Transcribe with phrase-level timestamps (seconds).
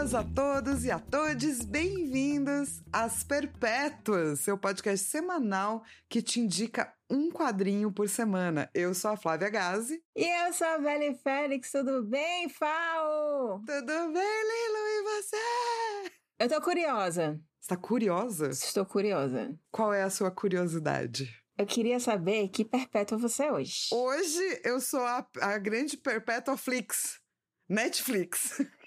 [0.00, 6.90] todas, a todos e a todes, bem-vindos às Perpétuas, seu podcast semanal que te indica
[7.10, 8.70] um quadrinho por semana.
[8.72, 10.02] Eu sou a Flávia Gazi.
[10.16, 13.60] E eu sou a Velha Félix, tudo bem, Fal?
[13.66, 16.12] Tudo bem, Lilo, e você?
[16.38, 17.38] Eu tô curiosa.
[17.60, 18.48] Você tá curiosa?
[18.48, 19.54] Estou curiosa.
[19.70, 21.28] Qual é a sua curiosidade?
[21.58, 23.88] Eu queria saber que perpétua você é hoje.
[23.92, 27.20] Hoje eu sou a, a grande Perpétua Flix.
[27.68, 28.64] Netflix.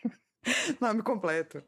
[0.80, 1.64] Nome completo.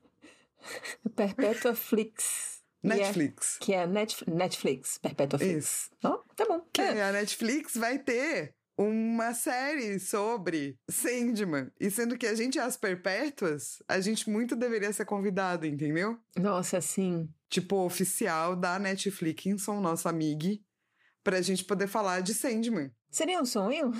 [1.15, 2.63] Perpétua Flix.
[2.83, 3.57] Netflix.
[3.59, 5.65] Que é, que é Net, Netflix, Perpétua Flix.
[5.65, 5.89] Isso.
[6.03, 6.61] Oh, tá bom.
[6.71, 11.71] Que a Netflix vai ter uma série sobre Sandman.
[11.79, 16.17] E sendo que a gente é as perpétuas, a gente muito deveria ser convidado, entendeu?
[16.37, 17.29] Nossa, sim.
[17.49, 20.59] Tipo, oficial da Netflix, nosso amigo,
[21.23, 22.91] pra gente poder falar de Sandman.
[23.09, 23.91] Seria um sonho?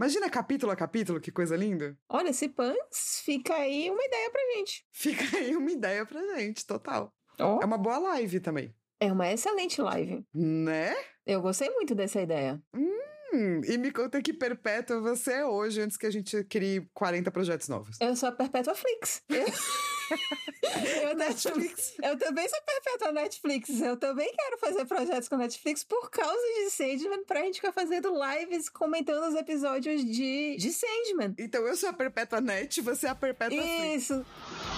[0.00, 1.94] Imagina capítulo a capítulo, que coisa linda.
[2.08, 4.82] Olha, esse Pans, fica aí uma ideia pra gente.
[4.90, 7.14] Fica aí uma ideia pra gente, total.
[7.38, 7.60] Oh.
[7.62, 8.74] É uma boa live também.
[8.98, 10.24] É uma excelente live.
[10.32, 10.96] Né?
[11.26, 12.58] Eu gostei muito dessa ideia.
[12.74, 17.30] Hum, e me conta que perpétua você é hoje, antes que a gente crie 40
[17.30, 17.98] projetos novos.
[18.00, 19.22] Eu sou a Perpétua Flix.
[19.28, 19.44] eu,
[21.16, 21.94] Netflix.
[22.02, 23.80] Eu também sou Perpétua Netflix.
[23.80, 28.12] Eu também quero fazer projetos com Netflix por causa de Sandman, pra gente ficar fazendo
[28.12, 31.34] lives comentando os episódios de, de Sandman.
[31.38, 34.02] Então eu sou a Perpétua Net, você é a Perpétua Flix.
[34.02, 34.26] Isso.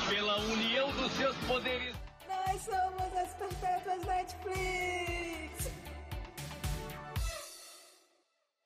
[0.09, 1.95] Pela união dos seus poderes.
[2.29, 5.22] Nós somos as Perpétuas Netflix.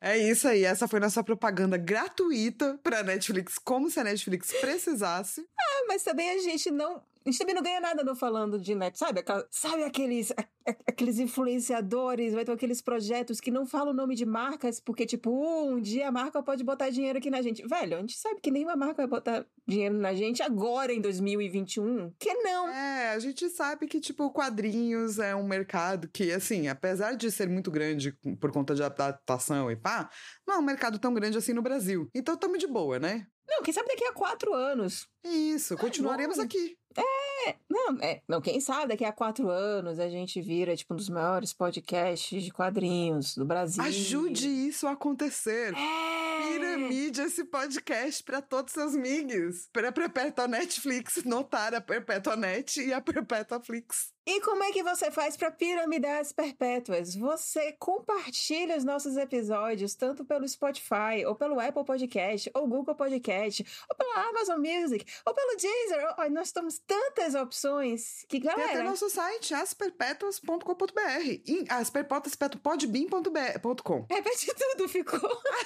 [0.06, 5.44] É isso aí, essa foi nossa propaganda gratuita pra Netflix, como se a Netflix precisasse.
[5.58, 7.02] Ah, mas também a gente não.
[7.26, 9.18] A gente também não ganha nada no falando de net, sabe?
[9.20, 13.96] Aquela- sabe aqueles, a- a- aqueles influenciadores, vai ter aqueles projetos que não falam o
[13.96, 17.42] nome de marcas, porque, tipo, uh, um dia a marca pode botar dinheiro aqui na
[17.42, 17.66] gente.
[17.66, 22.12] Velho, a gente sabe que nenhuma marca vai botar dinheiro na gente agora, em 2021.
[22.18, 22.68] Que não?
[22.68, 27.48] É, a gente sabe que, tipo, quadrinhos é um mercado que, assim, apesar de ser
[27.48, 30.08] muito grande por conta de adaptação e pá,
[30.46, 32.08] não é um mercado tão grande assim no Brasil.
[32.14, 33.26] Então tamo de boa, né?
[33.48, 35.08] Não, quem sabe daqui a quatro anos.
[35.24, 36.42] Isso, continuaremos bom.
[36.42, 36.76] aqui.
[36.98, 40.96] É, não, é, não, quem sabe daqui a quatro anos a gente vira, tipo, um
[40.96, 43.82] dos maiores podcasts de quadrinhos do Brasil.
[43.84, 45.74] Ajude isso a acontecer.
[45.74, 46.16] É!
[46.42, 49.68] Piramide esse podcast para todos seus migs.
[49.72, 54.15] Para Perpétua Netflix notar a Perpétua Net e a Perpétua Flix.
[54.28, 57.14] E como é que você faz para piramidar as perpétuas?
[57.14, 63.64] Você compartilha os nossos episódios tanto pelo Spotify, ou pelo Apple Podcast, ou Google Podcast,
[63.88, 66.14] ou pela Amazon Music, ou pelo Deezer.
[66.18, 68.90] Oh, nós temos tantas opções que, Tem até galera...
[68.90, 71.70] nosso site, asperpetuas.com.br.
[71.70, 74.06] Asperpetuas.podbean.com.
[74.10, 75.20] Repete tudo, ficou.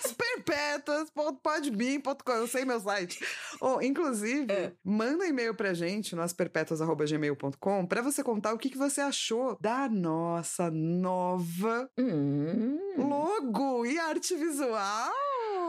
[0.05, 2.33] asperpetuas.podbean.com.
[2.33, 3.25] Eu sei meu site.
[3.61, 4.73] Ou, inclusive, É.
[4.85, 9.57] manda um e-mail pra gente no asperpetuas.gmail.com pra você contar o que, que você achou
[9.61, 12.79] da nossa nova Hum.
[12.97, 15.13] logo e arte visual.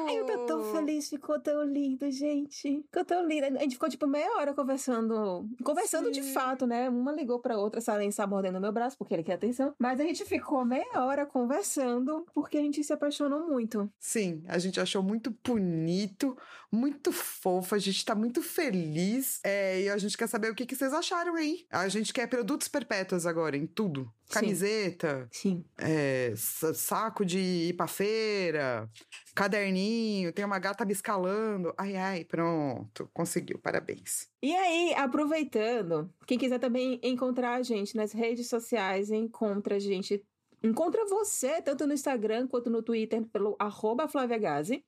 [0.08, 2.84] Ai, eu tô tão feliz, ficou tão lindo, gente.
[2.84, 3.46] Ficou tão lindo.
[3.58, 5.48] A gente ficou, tipo, meia hora conversando.
[5.64, 6.34] Conversando de Sim.
[6.34, 6.90] fato, né?
[6.90, 9.74] Uma ligou pra outra, Salen está mordendo meu braço porque ele quer atenção.
[9.78, 13.90] Mas a gente ficou meia hora conversando porque a gente se apaixonou muito.
[14.00, 16.36] Sim, a gente achou muito bonito,
[16.72, 19.40] muito fofo, a gente tá muito feliz.
[19.44, 21.66] É, e a gente quer saber o que, que vocês acharam aí.
[21.70, 24.12] A gente quer produtos perpétuos agora, em tudo.
[24.30, 25.66] Camiseta, Sim.
[25.78, 28.90] é, sa- saco de ir pra feira,
[29.36, 31.74] caderninho, tem uma gata me escalando.
[31.78, 34.28] Ai, ai, pronto, conseguiu, parabéns.
[34.42, 40.24] E aí, aproveitando, quem quiser também encontrar a gente nas redes sociais, encontra a gente.
[40.64, 44.08] Encontra você tanto no Instagram quanto no Twitter pelo arroba.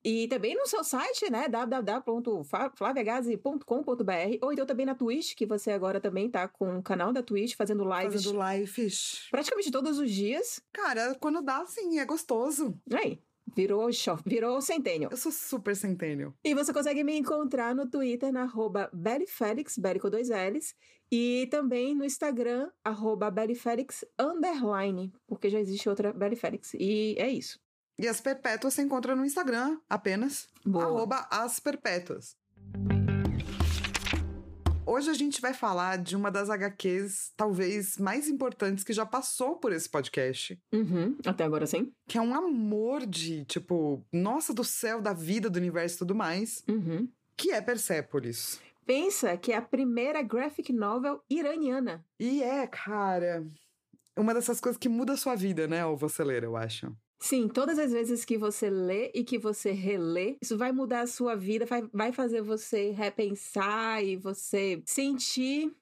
[0.03, 1.47] E também no seu site, né?
[1.47, 7.21] www.flaviagazi.com.br ou então também na Twitch, que você agora também tá com o canal da
[7.23, 9.27] Twitch fazendo lives Fazendo lives.
[9.31, 10.61] praticamente todos os dias.
[10.71, 12.79] Cara, quando dá, sim, é gostoso.
[12.93, 13.19] Aí,
[13.55, 15.09] virou, show, virou centênio.
[15.11, 16.33] Eu sou super centênio.
[16.43, 20.75] E você consegue me encontrar no Twitter na arroba BellyFelix, Belly com dois L's,
[21.11, 26.73] e também no Instagram, arroba BellyFelix underline, porque já existe outra BellyFelix.
[26.73, 27.59] E é isso.
[27.99, 30.47] E as perpétuas você encontra no Instagram apenas.
[30.65, 30.85] Boa.
[30.85, 32.35] Arroba as perpétuas.
[34.85, 39.55] Hoje a gente vai falar de uma das HQs talvez mais importantes que já passou
[39.55, 40.59] por esse podcast.
[40.73, 41.91] Uhum, até agora sim.
[42.07, 46.13] Que é um amor de, tipo, nossa do céu, da vida, do universo e tudo
[46.13, 46.63] mais.
[46.67, 47.07] Uhum.
[47.37, 48.61] Que é Persépolis.
[48.85, 52.05] Pensa que é a primeira graphic novel iraniana.
[52.19, 53.45] E é, cara,
[54.17, 56.93] uma dessas coisas que muda a sua vida, né, ao você ler, eu acho.
[57.25, 61.07] Sim, todas as vezes que você lê e que você relê, isso vai mudar a
[61.07, 65.73] sua vida, vai, fazer você repensar e você sentir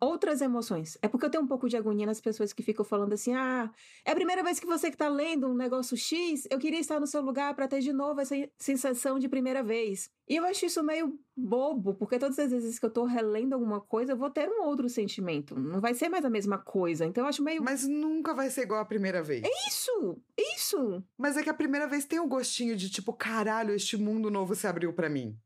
[0.00, 0.96] outras emoções.
[1.02, 3.70] É porque eu tenho um pouco de agonia nas pessoas que ficam falando assim: ah,
[4.04, 7.00] é a primeira vez que você que tá lendo um negócio X, eu queria estar
[7.00, 10.10] no seu lugar para ter de novo essa sensação de primeira vez.
[10.28, 13.80] E eu acho isso meio bobo, porque todas as vezes que eu tô relendo alguma
[13.80, 15.58] coisa, eu vou ter um outro sentimento.
[15.58, 17.06] Não vai ser mais a mesma coisa.
[17.06, 17.62] Então eu acho meio.
[17.62, 19.44] Mas nunca vai ser igual a primeira vez.
[19.44, 20.20] É isso!
[20.56, 21.04] Isso!
[21.16, 24.30] Mas é que a primeira vez tem o um gostinho de tipo, caralho, este mundo
[24.30, 25.38] novo se abriu para mim.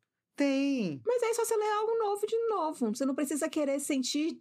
[0.45, 1.03] Tem.
[1.07, 2.95] Mas aí só você lê algo novo de novo.
[2.97, 4.39] Você não precisa querer sentir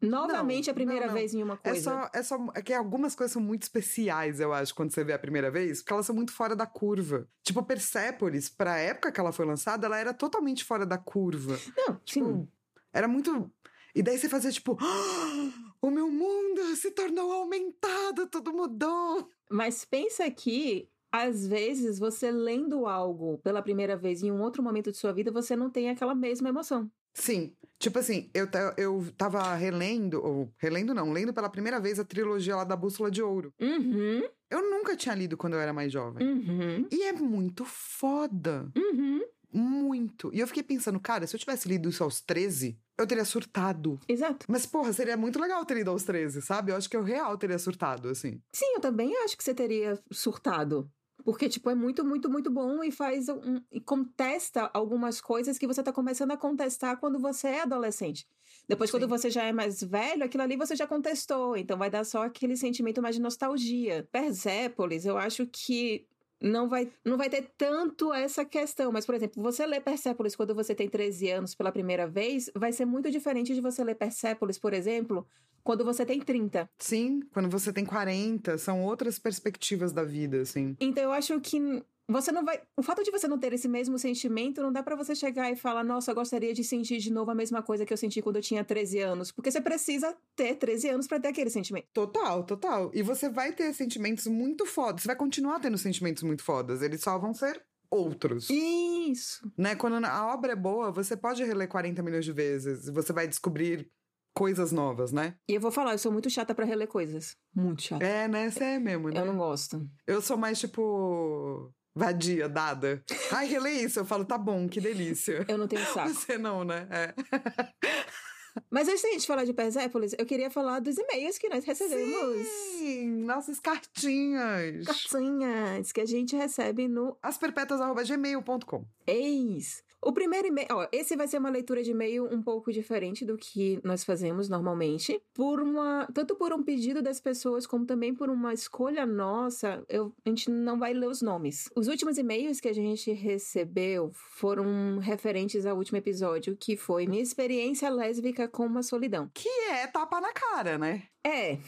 [0.00, 1.14] novamente Não, a primeira não, não.
[1.20, 1.82] vez em uma É coisa.
[1.90, 2.38] só, é só.
[2.54, 5.80] É que algumas coisas são muito especiais, eu acho, quando você vê a primeira vez,
[5.82, 7.28] porque elas são muito fora da curva.
[7.42, 11.58] Tipo, Persepolis, pra época que ela foi lançada, ela era totalmente fora da curva.
[11.76, 12.48] Não, Tipo, sim.
[12.92, 13.50] era muito.
[13.94, 14.76] E daí você fazia tipo.
[14.80, 15.50] "Ah,
[15.82, 19.28] o meu mundo se tornou aumentado, tudo mudou.
[19.50, 24.90] Mas pensa que, às vezes, você lendo algo pela primeira vez em um outro momento
[24.90, 26.90] de sua vida, você não tem aquela mesma emoção.
[27.14, 27.54] Sim.
[27.78, 32.56] Tipo assim, eu, eu tava relendo, ou relendo não, lendo pela primeira vez a trilogia
[32.56, 33.52] lá da Bússola de Ouro.
[33.60, 36.26] Uhum, Eu nunca tinha lido quando eu era mais jovem.
[36.26, 38.70] uhum, E é muito foda.
[38.76, 39.20] uhum.
[39.52, 40.30] Muito.
[40.34, 43.98] E eu fiquei pensando, cara, se eu tivesse lido isso aos 13, eu teria surtado.
[44.08, 44.46] Exato.
[44.48, 46.72] Mas, porra, seria muito legal ter lido aos 13, sabe?
[46.72, 48.40] Eu acho que eu real teria surtado, assim.
[48.52, 50.90] Sim, eu também acho que você teria surtado.
[51.24, 55.66] Porque, tipo, é muito, muito, muito bom e faz um, e contesta algumas coisas que
[55.66, 58.26] você tá começando a contestar quando você é adolescente.
[58.68, 58.98] Depois, Sim.
[58.98, 61.56] quando você já é mais velho, aquilo ali você já contestou.
[61.56, 64.08] Então vai dar só aquele sentimento mais de nostalgia.
[64.12, 66.06] Persépolis, eu acho que
[66.46, 68.92] não vai, não vai ter tanto essa questão.
[68.92, 72.72] Mas, por exemplo, você lê Persépolis quando você tem 13 anos pela primeira vez, vai
[72.72, 75.26] ser muito diferente de você ler Persépolis, por exemplo,
[75.62, 76.70] quando você tem 30.
[76.78, 80.76] Sim, quando você tem 40, são outras perspectivas da vida, assim.
[80.80, 82.60] Então eu acho que você não vai.
[82.76, 85.56] O fato de você não ter esse mesmo sentimento não dá pra você chegar e
[85.56, 88.36] falar, nossa, eu gostaria de sentir de novo a mesma coisa que eu senti quando
[88.36, 89.32] eu tinha 13 anos.
[89.32, 91.86] Porque você precisa ter 13 anos pra ter aquele sentimento.
[91.92, 92.90] Total, total.
[92.94, 95.02] E você vai ter sentimentos muito fodas.
[95.02, 96.82] Você vai continuar tendo sentimentos muito fodas.
[96.82, 98.48] Eles só vão ser outros.
[98.50, 99.50] Isso.
[99.56, 99.74] Né?
[99.74, 102.86] Quando a obra é boa, você pode reler 40 milhões de vezes.
[102.86, 103.90] E você vai descobrir
[104.36, 105.34] coisas novas, né?
[105.48, 107.36] E eu vou falar, eu sou muito chata pra reler coisas.
[107.54, 108.04] Muito chata.
[108.04, 108.50] É, né?
[108.50, 109.20] Você é mesmo, né?
[109.20, 109.88] Eu não gosto.
[110.06, 111.72] Eu sou mais tipo.
[111.96, 113.02] Vadia, dada.
[113.32, 113.98] Ai, relei isso.
[113.98, 115.44] Eu falo, tá bom, que delícia.
[115.48, 116.10] Eu não tenho saco.
[116.10, 116.86] Você não, né?
[116.90, 117.14] É.
[118.70, 122.46] Mas antes da gente falar de Persépolis, eu queria falar dos e-mails que nós recebemos.
[122.46, 124.86] Sim, nossas cartinhas.
[124.86, 128.86] Cartinhas que a gente recebe no Asperpetas.gmail.com.
[129.06, 129.84] Eis.
[130.02, 133.36] O primeiro e-mail, ó, esse vai ser uma leitura de e-mail um pouco diferente do
[133.36, 138.30] que nós fazemos normalmente, por uma, tanto por um pedido das pessoas como também por
[138.30, 141.68] uma escolha nossa, eu, a gente não vai ler os nomes.
[141.74, 147.22] Os últimos e-mails que a gente recebeu foram referentes ao último episódio, que foi minha
[147.22, 149.30] experiência lésbica com uma solidão.
[149.34, 151.04] Que é tapa na cara, né?
[151.26, 151.58] É,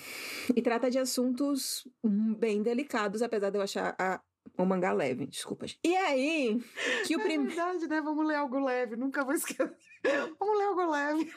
[0.55, 4.21] e trata de assuntos hum, bem delicados, apesar de eu achar a,
[4.59, 5.79] o mangá leve, desculpas.
[5.85, 6.61] E aí,
[7.07, 8.01] que o É primeiro verdade, né?
[8.01, 8.97] Vamos ler algo leve.
[8.97, 9.73] Nunca vou esquecer.
[10.39, 11.33] Vamos ler algo leve.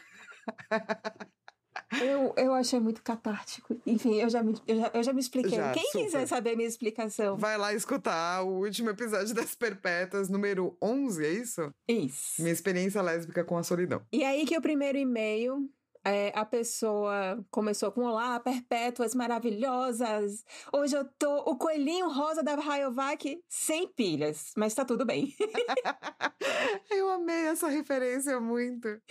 [2.02, 3.80] Eu, eu achei muito catártico.
[3.86, 5.52] Enfim, eu já me, eu já, eu já me expliquei.
[5.58, 6.04] Já, Quem super.
[6.06, 7.38] quiser saber a minha explicação.
[7.38, 11.74] Vai lá escutar o último episódio das Perpétuas, número 11, é isso?
[11.88, 12.42] Isso.
[12.42, 14.02] Minha experiência lésbica com a solidão.
[14.12, 15.70] E aí que o primeiro e-mail,
[16.04, 20.44] é, a pessoa começou com Olá, perpétuas maravilhosas.
[20.74, 25.36] Hoje eu tô o coelhinho rosa da Rayovac sem pilhas, mas tá tudo bem.
[26.90, 29.02] Eu amei essa referência muito.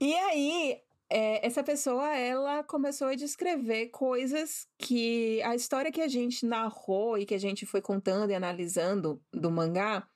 [0.00, 6.08] E aí, é, essa pessoa, ela começou a descrever coisas que a história que a
[6.08, 10.08] gente narrou e que a gente foi contando e analisando do mangá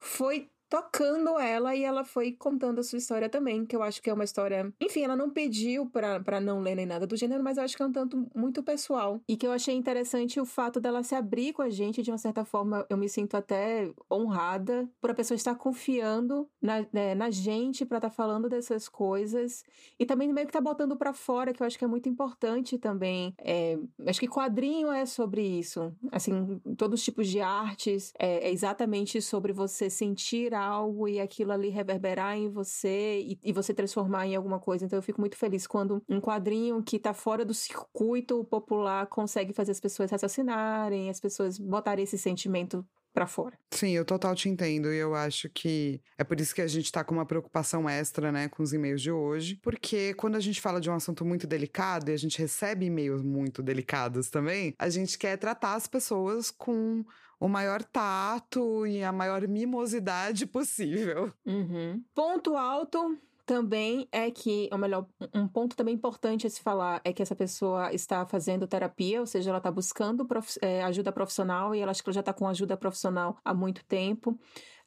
[0.00, 4.10] foi tocando ela e ela foi contando a sua história também, que eu acho que
[4.10, 4.74] é uma história.
[4.80, 7.76] Enfim, ela não pediu pra, pra não ler nem nada do gênero, mas eu acho
[7.76, 9.20] que é um tanto muito pessoal.
[9.28, 12.18] E que eu achei interessante o fato dela se abrir com a gente, de uma
[12.18, 17.30] certa forma, eu me sinto até honrada por a pessoa estar confiando na, né, na
[17.30, 19.62] gente pra estar falando dessas coisas.
[19.96, 22.78] E também meio que tá botando pra fora, que eu acho que é muito importante
[22.78, 23.32] também.
[23.38, 23.78] É,
[24.08, 25.92] acho que quadrinho é sobre isso.
[26.10, 31.52] Assim, todos os tipos de artes é, é exatamente sobre você sentir algo e aquilo
[31.52, 34.84] ali reverberar em você e, e você transformar em alguma coisa.
[34.84, 39.52] Então eu fico muito feliz quando um quadrinho que tá fora do circuito popular consegue
[39.52, 43.56] fazer as pessoas raciocinarem, as pessoas botarem esse sentimento para fora.
[43.70, 46.90] Sim, eu total te entendo e eu acho que é por isso que a gente
[46.90, 50.60] tá com uma preocupação extra, né, com os e-mails de hoje, porque quando a gente
[50.60, 54.88] fala de um assunto muito delicado e a gente recebe e-mails muito delicados também, a
[54.88, 57.04] gente quer tratar as pessoas com
[57.38, 61.32] o maior tato e a maior mimosidade possível.
[61.44, 62.02] Uhum.
[62.14, 67.12] Ponto alto também é que, ou melhor, um ponto também importante a se falar é
[67.12, 71.74] que essa pessoa está fazendo terapia, ou seja, ela está buscando prof, é, ajuda profissional
[71.74, 74.38] e ela acho que ela já está com ajuda profissional há muito tempo.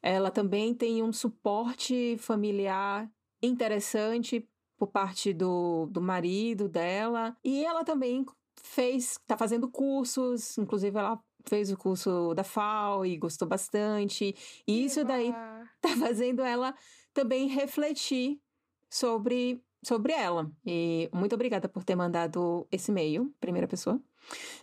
[0.02, 3.08] Ela também tem um suporte familiar
[3.42, 7.36] interessante por parte do, do marido dela.
[7.44, 8.24] E ela também
[8.62, 14.34] fez, está fazendo cursos, inclusive ela fez o curso da FAO e gostou bastante.
[14.66, 15.32] E isso daí
[15.80, 16.74] tá fazendo ela
[17.12, 18.40] também refletir
[18.90, 20.50] sobre, sobre ela.
[20.66, 24.00] E muito obrigada por ter mandado esse e-mail, primeira pessoa.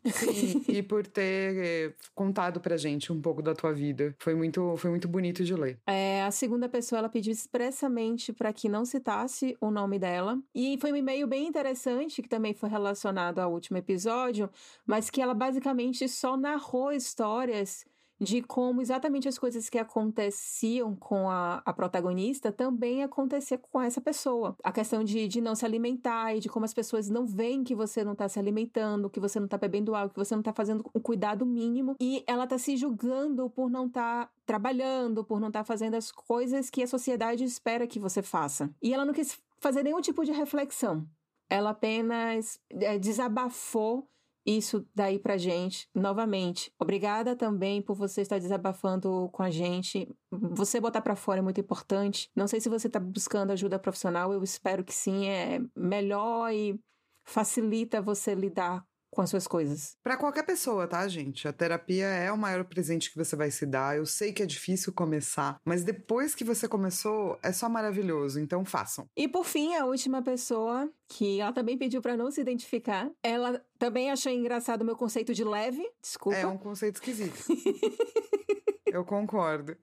[0.05, 4.15] Sim, e por ter eh, contado pra gente um pouco da tua vida.
[4.19, 5.79] Foi muito, foi muito bonito de ler.
[5.87, 10.39] É, a segunda pessoa ela pediu expressamente para que não citasse o nome dela.
[10.53, 14.49] E foi um e-mail bem interessante, que também foi relacionado ao último episódio,
[14.85, 17.85] mas que ela basicamente só narrou histórias
[18.19, 23.99] de como exatamente as coisas que aconteciam com a, a protagonista também acontecia com essa
[23.99, 24.55] pessoa.
[24.63, 27.75] A questão de, de não se alimentar e de como as pessoas não veem que
[27.75, 30.53] você não está se alimentando, que você não está bebendo água, que você não está
[30.53, 35.39] fazendo o cuidado mínimo e ela está se julgando por não estar tá trabalhando, por
[35.39, 38.69] não estar tá fazendo as coisas que a sociedade espera que você faça.
[38.81, 41.05] E ela não quis fazer nenhum tipo de reflexão.
[41.49, 44.07] Ela apenas é, desabafou
[44.45, 45.89] isso daí pra gente.
[45.93, 50.07] Novamente, obrigada também por você estar desabafando com a gente.
[50.29, 52.29] Você botar para fora é muito importante.
[52.35, 56.79] Não sei se você tá buscando ajuda profissional, eu espero que sim, é melhor e
[57.25, 59.97] facilita você lidar com as suas coisas.
[60.03, 61.47] Para qualquer pessoa, tá, gente?
[61.47, 63.97] A terapia é o maior presente que você vai se dar.
[63.97, 68.39] Eu sei que é difícil começar, mas depois que você começou, é só maravilhoso.
[68.39, 69.07] Então façam.
[69.15, 73.09] E por fim, a última pessoa que ela também pediu para não se identificar.
[73.23, 75.87] Ela também achou engraçado o meu conceito de leve.
[76.01, 76.37] Desculpa.
[76.37, 77.37] É um conceito esquisito.
[78.95, 79.75] Eu concordo.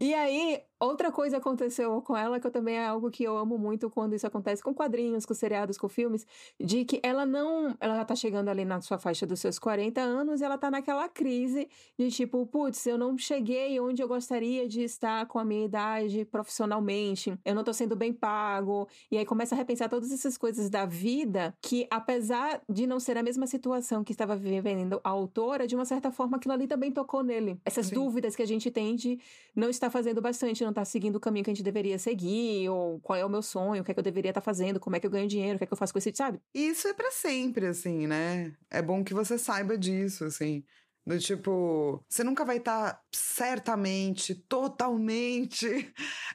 [0.00, 3.58] e aí, outra coisa aconteceu com ela, que eu também é algo que eu amo
[3.58, 6.24] muito quando isso acontece com quadrinhos, com seriados, com filmes,
[6.60, 7.76] de que ela não.
[7.80, 10.70] Ela já tá chegando ali na sua faixa dos seus 40 anos e ela tá
[10.70, 15.44] naquela crise de tipo, putz, eu não cheguei onde eu gostaria de estar com a
[15.44, 18.88] minha idade profissionalmente, eu não tô sendo bem pago.
[19.10, 23.18] E aí começa a repensar todas essas coisas da vida que, apesar de não ser
[23.18, 26.92] a mesma situação que estava vivendo a autora, de uma certa forma aquilo ali também
[26.92, 27.94] tocou nele essas Sim.
[27.94, 29.18] dúvidas que a gente tem de
[29.54, 33.00] não estar fazendo bastante, não estar seguindo o caminho que a gente deveria seguir, ou
[33.00, 35.00] qual é o meu sonho, o que é que eu deveria estar fazendo, como é
[35.00, 36.40] que eu ganho dinheiro, o que é que eu faço com esse, sabe?
[36.54, 38.52] Isso é para sempre, assim, né?
[38.70, 40.62] É bom que você saiba disso, assim.
[41.04, 45.92] Do tipo, você nunca vai estar tá certamente, totalmente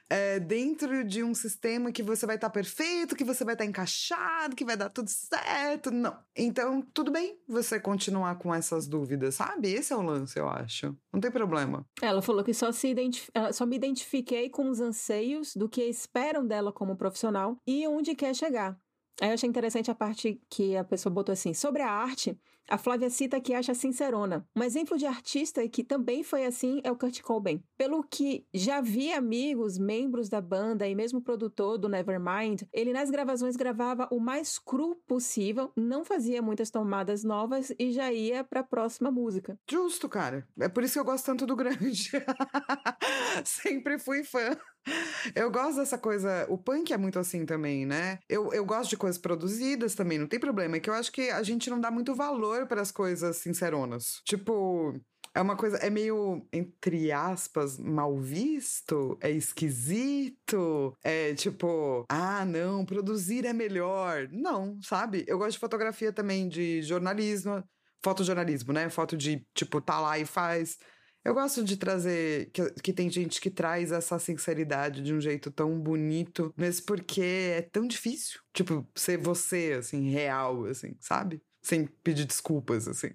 [0.10, 3.64] é, dentro de um sistema que você vai estar tá perfeito, que você vai estar
[3.64, 5.90] tá encaixado, que vai dar tudo certo.
[5.90, 6.18] Não.
[6.36, 9.72] Então, tudo bem você continuar com essas dúvidas, sabe?
[9.72, 10.96] Esse é o lance, eu acho.
[11.14, 11.86] Não tem problema.
[12.02, 13.30] Ela falou que só, se identif...
[13.54, 18.36] só me identifiquei com os anseios do que esperam dela como profissional e onde quer
[18.36, 18.78] chegar.
[19.22, 22.38] Aí eu achei interessante a parte que a pessoa botou assim: sobre a arte,
[22.70, 24.46] a Flávia cita que acha sincerona.
[24.56, 27.64] Um exemplo de artista que também foi assim é o Kurt Cobain.
[27.78, 33.10] Pelo que já vi amigos, membros da banda e mesmo produtor do Nevermind, ele nas
[33.10, 38.62] gravações gravava o mais cru possível, não fazia muitas tomadas novas e já ia para
[38.62, 39.58] a próxima música.
[39.70, 40.48] Justo, cara.
[40.60, 42.12] É por isso que eu gosto tanto do grande.
[43.44, 44.58] Sempre fui fã.
[45.36, 46.46] Eu gosto dessa coisa.
[46.50, 48.20] O punk é muito assim também, né?
[48.28, 50.78] Eu, eu gosto de coisas produzidas também, não tem problema.
[50.78, 54.22] É que eu acho que a gente não dá muito valor para as coisas sinceronas.
[54.26, 55.00] Tipo.
[55.36, 62.84] É uma coisa, é meio, entre aspas, mal visto, é esquisito, é tipo, ah, não,
[62.84, 64.28] produzir é melhor.
[64.32, 65.24] Não, sabe?
[65.28, 67.64] Eu gosto de fotografia também, de jornalismo,
[68.04, 68.90] fotojornalismo, né?
[68.90, 70.80] Foto de, tipo, tá lá e faz.
[71.28, 75.52] Eu gosto de trazer que, que, tem gente que traz essa sinceridade de um jeito
[75.52, 81.42] tão bonito, mesmo porque é tão difícil, tipo, ser você, assim, real, assim, sabe?
[81.62, 83.10] Sem pedir desculpas, assim.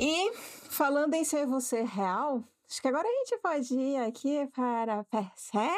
[0.00, 0.32] E
[0.70, 5.70] falando em ser você real, Acho que agora a gente pode ir aqui para Persepolis.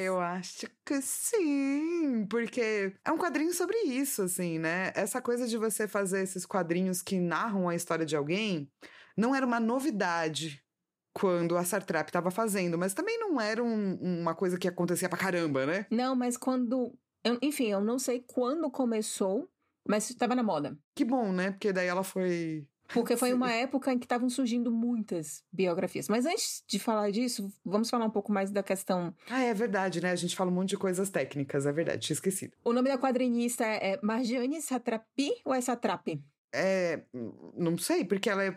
[0.00, 4.92] Eu acho que sim, porque é um quadrinho sobre isso, assim, né?
[4.94, 8.70] Essa coisa de você fazer esses quadrinhos que narram a história de alguém
[9.16, 10.60] não era uma novidade
[11.14, 15.18] quando a Sartrap estava fazendo, mas também não era um, uma coisa que acontecia pra
[15.18, 15.86] caramba, né?
[15.90, 16.92] Não, mas quando.
[17.22, 19.48] Eu, enfim, eu não sei quando começou,
[19.88, 20.76] mas estava na moda.
[20.94, 21.52] Que bom, né?
[21.52, 26.08] Porque daí ela foi Porque foi uma época em que estavam surgindo muitas biografias.
[26.08, 29.14] Mas antes de falar disso, vamos falar um pouco mais da questão.
[29.28, 30.10] Ah, é verdade, né?
[30.10, 32.56] A gente fala um monte de coisas técnicas, é verdade, tinha esquecido.
[32.62, 36.22] O nome da quadrinista é Marjane Satrapi ou é Satrapi?
[36.56, 37.02] É,
[37.56, 38.56] não sei, porque ela é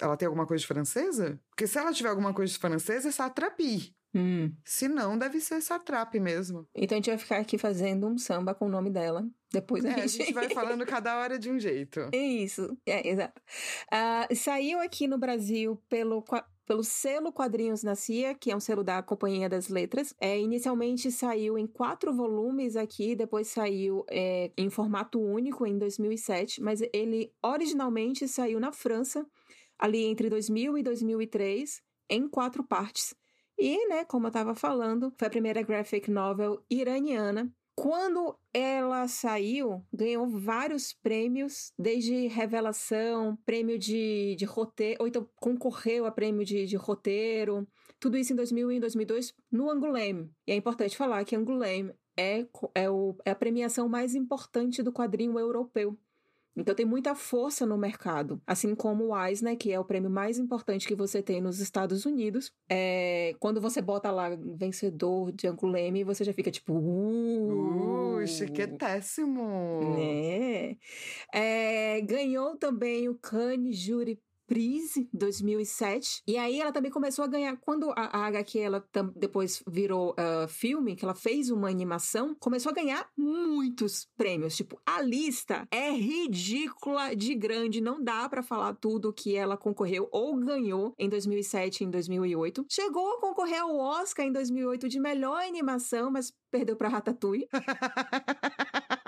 [0.00, 1.40] ela tem alguma coisa de francesa?
[1.48, 3.94] Porque se ela tiver alguma coisa de francesa, é satrapi.
[4.14, 4.52] Hum.
[4.64, 6.66] Se não, deve ser satrape mesmo.
[6.74, 9.24] Então a gente vai ficar aqui fazendo um samba com o nome dela.
[9.52, 10.24] Depois a É, a gente.
[10.24, 12.00] gente vai falando cada hora de um jeito.
[12.12, 13.40] É isso, é, exato.
[13.90, 16.24] Ah, saiu aqui no Brasil pelo,
[16.66, 20.14] pelo selo Quadrinhos na CIA, que é um selo da Companhia das Letras.
[20.20, 26.60] É, inicialmente saiu em quatro volumes aqui, depois saiu é, em formato único em 2007,
[26.62, 29.26] mas ele originalmente saiu na França,
[29.78, 33.14] ali entre 2000 e 2003, em quatro partes.
[33.60, 39.82] E, né, como eu estava falando, foi a primeira graphic novel iraniana quando ela saiu,
[39.90, 46.66] ganhou vários prêmios, desde revelação, prêmio de, de roteiro, ou então concorreu a prêmio de,
[46.66, 47.66] de roteiro,
[47.98, 50.30] tudo isso em 2000 e em 2002 no Angoulême.
[50.46, 54.92] E é importante falar que Angoulême é, é, o, é a premiação mais importante do
[54.92, 55.98] quadrinho europeu.
[56.56, 58.40] Então tem muita força no mercado.
[58.46, 62.04] Assim como o Eisner, que é o prêmio mais importante que você tem nos Estados
[62.04, 62.52] Unidos.
[62.68, 66.74] É, quando você bota lá vencedor de Angoulême, você já fica tipo...
[66.74, 69.96] Uh, Uh, chiquetésimo!
[69.96, 70.76] né?
[71.32, 76.24] É, ganhou também o Cannes Jury Prize 2007.
[76.26, 77.56] E aí ela também começou a ganhar.
[77.58, 82.70] Quando a, a HQ ela depois virou ah, filme, que ela fez uma animação, começou
[82.70, 84.56] a ganhar muitos prêmios.
[84.56, 87.80] Tipo, a lista é ridícula de grande.
[87.80, 92.66] Não dá pra falar tudo que ela concorreu ou ganhou em 2007 e em 2008.
[92.68, 97.46] Chegou a concorrer ao Oscar em 2008 de melhor animação, mas perdeu pra Ratatouille.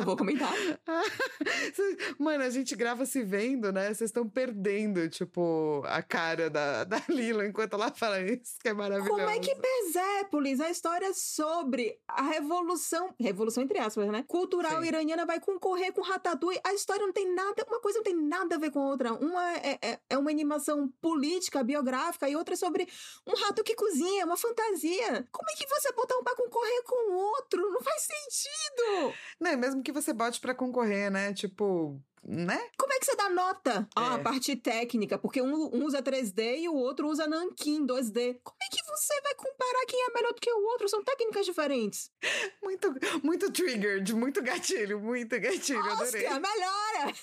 [0.00, 0.50] Não vou comentar.
[2.18, 3.88] Mano, a gente grava se vendo, né?
[3.88, 8.72] Vocês estão perdendo, tipo, a cara da, da Lila enquanto ela fala isso, que é
[8.72, 9.10] maravilhoso.
[9.10, 14.24] Como é que Persépolis, a história sobre a revolução, revolução entre aspas, né?
[14.26, 14.88] Cultural Sim.
[14.88, 16.60] iraniana vai concorrer com Ratatouille.
[16.64, 19.12] A história não tem nada, uma coisa não tem nada a ver com a outra.
[19.12, 22.88] Uma é, é, é uma animação política, biográfica, e outra é sobre
[23.26, 25.28] um rato que cozinha, uma fantasia.
[25.30, 27.70] Como é que você botar um pra concorrer com o outro?
[27.70, 29.14] Não faz sentido!
[29.38, 31.32] Não, é mesmo que você bote pra concorrer, né?
[31.32, 32.58] Tipo, né?
[32.78, 33.88] Como é que você dá nota?
[33.96, 34.22] Ah, a É.
[34.22, 38.38] parte técnica, porque um, um usa 3D e o outro usa Nankin 2D.
[38.42, 40.88] Como é que você vai comparar quem é melhor do que o outro?
[40.88, 42.10] São técnicas diferentes.
[42.62, 46.26] Muito, muito triggered, muito gatilho, muito gatilho, adorei.
[46.26, 47.14] Oscar, melhora!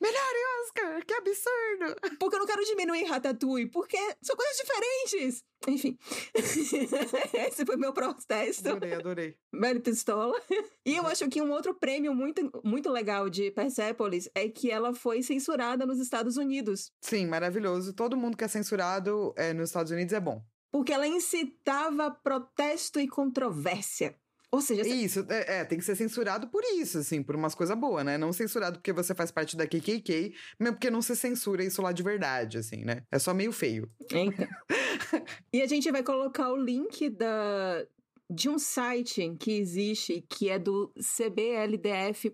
[0.00, 2.16] Melhor Oscar, que absurdo!
[2.18, 5.44] Porque eu não quero diminuir Ratatouille, porque são coisas diferentes.
[5.68, 5.98] Enfim,
[6.34, 8.68] esse foi meu protesto.
[8.68, 9.36] Adorei, adorei.
[9.52, 10.40] Velho Pistola.
[10.84, 14.94] E eu acho que um outro prêmio muito, muito legal de Persepolis é que ela
[14.94, 16.90] foi censurada nos Estados Unidos.
[17.02, 17.92] Sim, maravilhoso.
[17.92, 20.42] Todo mundo que é censurado é, nos Estados Unidos é bom.
[20.72, 24.16] Porque ela incitava protesto e controvérsia.
[24.52, 27.54] Ou seja, você- Isso, é, é, tem que ser censurado por isso, assim, por umas
[27.54, 28.18] coisas boas, né?
[28.18, 31.92] Não censurado porque você faz parte da KKK, mesmo porque não se censura isso lá
[31.92, 33.02] de verdade, assim, né?
[33.12, 33.88] É só meio feio.
[34.00, 34.32] Então.
[35.52, 37.86] e a gente vai colocar o link da,
[38.30, 42.26] de um site que existe, que é do cbldf.org,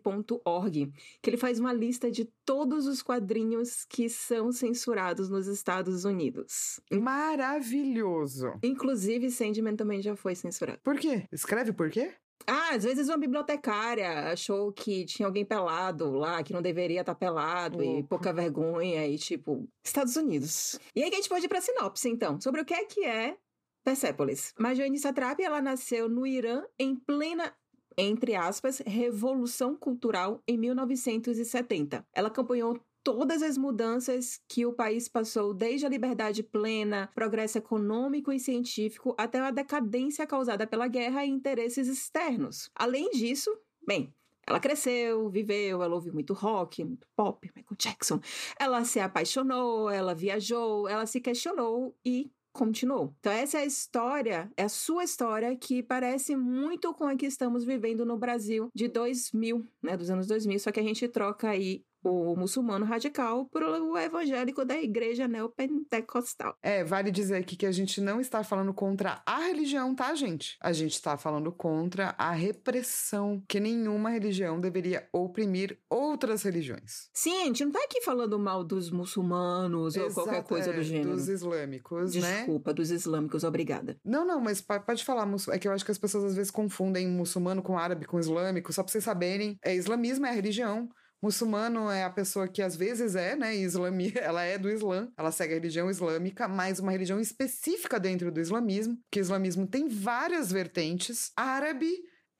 [1.22, 6.78] que ele faz uma lista de todos os quadrinhos que são censurados nos Estados Unidos.
[6.92, 8.52] Maravilhoso.
[8.62, 10.80] Inclusive, Sandman também já foi censurado.
[10.84, 11.26] Por quê?
[11.32, 12.12] Escreve por quê?
[12.46, 17.14] Ah, às vezes uma bibliotecária achou que tinha alguém pelado lá, que não deveria estar
[17.14, 20.78] pelado, e pouca vergonha, e tipo, Estados Unidos.
[20.94, 23.04] E aí que a gente pode ir pra sinopse, então, sobre o que é que
[23.04, 23.36] é
[23.86, 24.52] Persepolis.
[24.58, 27.54] Marjane Satrapi, ela nasceu no Irã em plena
[27.96, 32.06] entre aspas, revolução cultural em 1970.
[32.12, 38.32] Ela acompanhou todas as mudanças que o país passou, desde a liberdade plena, progresso econômico
[38.32, 42.68] e científico, até a decadência causada pela guerra e interesses externos.
[42.74, 43.50] Além disso,
[43.86, 44.12] bem,
[44.46, 48.20] ela cresceu, viveu, ela ouviu muito rock, muito pop, Michael Jackson.
[48.58, 53.14] Ela se apaixonou, ela viajou, ela se questionou e continuou.
[53.20, 57.26] Então essa é a história, é a sua história que parece muito com a que
[57.26, 61.50] estamos vivendo no Brasil de 2000, né, dos anos 2000, só que a gente troca
[61.50, 66.56] aí o muçulmano radical pro evangélico da igreja neopentecostal.
[66.62, 70.56] É, vale dizer aqui que a gente não está falando contra a religião, tá, gente?
[70.60, 77.08] A gente está falando contra a repressão, que nenhuma religião deveria oprimir outras religiões.
[77.12, 80.72] Sim, a gente não tá aqui falando mal dos muçulmanos ou qualquer Exato, coisa é,
[80.72, 81.10] do gênero.
[81.12, 82.38] Dos islâmicos, né?
[82.38, 83.98] Desculpa, dos islâmicos, obrigada.
[84.04, 85.26] Não, não, mas pode falar.
[85.50, 88.72] É que eu acho que as pessoas às vezes confundem muçulmano com árabe, com islâmico.
[88.72, 90.88] Só pra vocês saberem, é, islamismo é a religião.
[91.22, 93.56] Muçulmano é a pessoa que às vezes é, né?
[93.56, 98.30] Islami, ela é do Islã, ela segue a religião islâmica, mas uma religião específica dentro
[98.30, 101.32] do islamismo, que o islamismo tem várias vertentes.
[101.36, 101.90] Árabe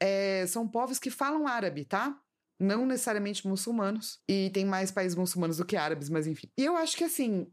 [0.01, 2.19] é, são povos que falam árabe, tá?
[2.61, 4.19] Não necessariamente muçulmanos.
[4.29, 6.49] E tem mais países muçulmanos do que árabes, mas enfim.
[6.57, 7.47] E eu acho que assim.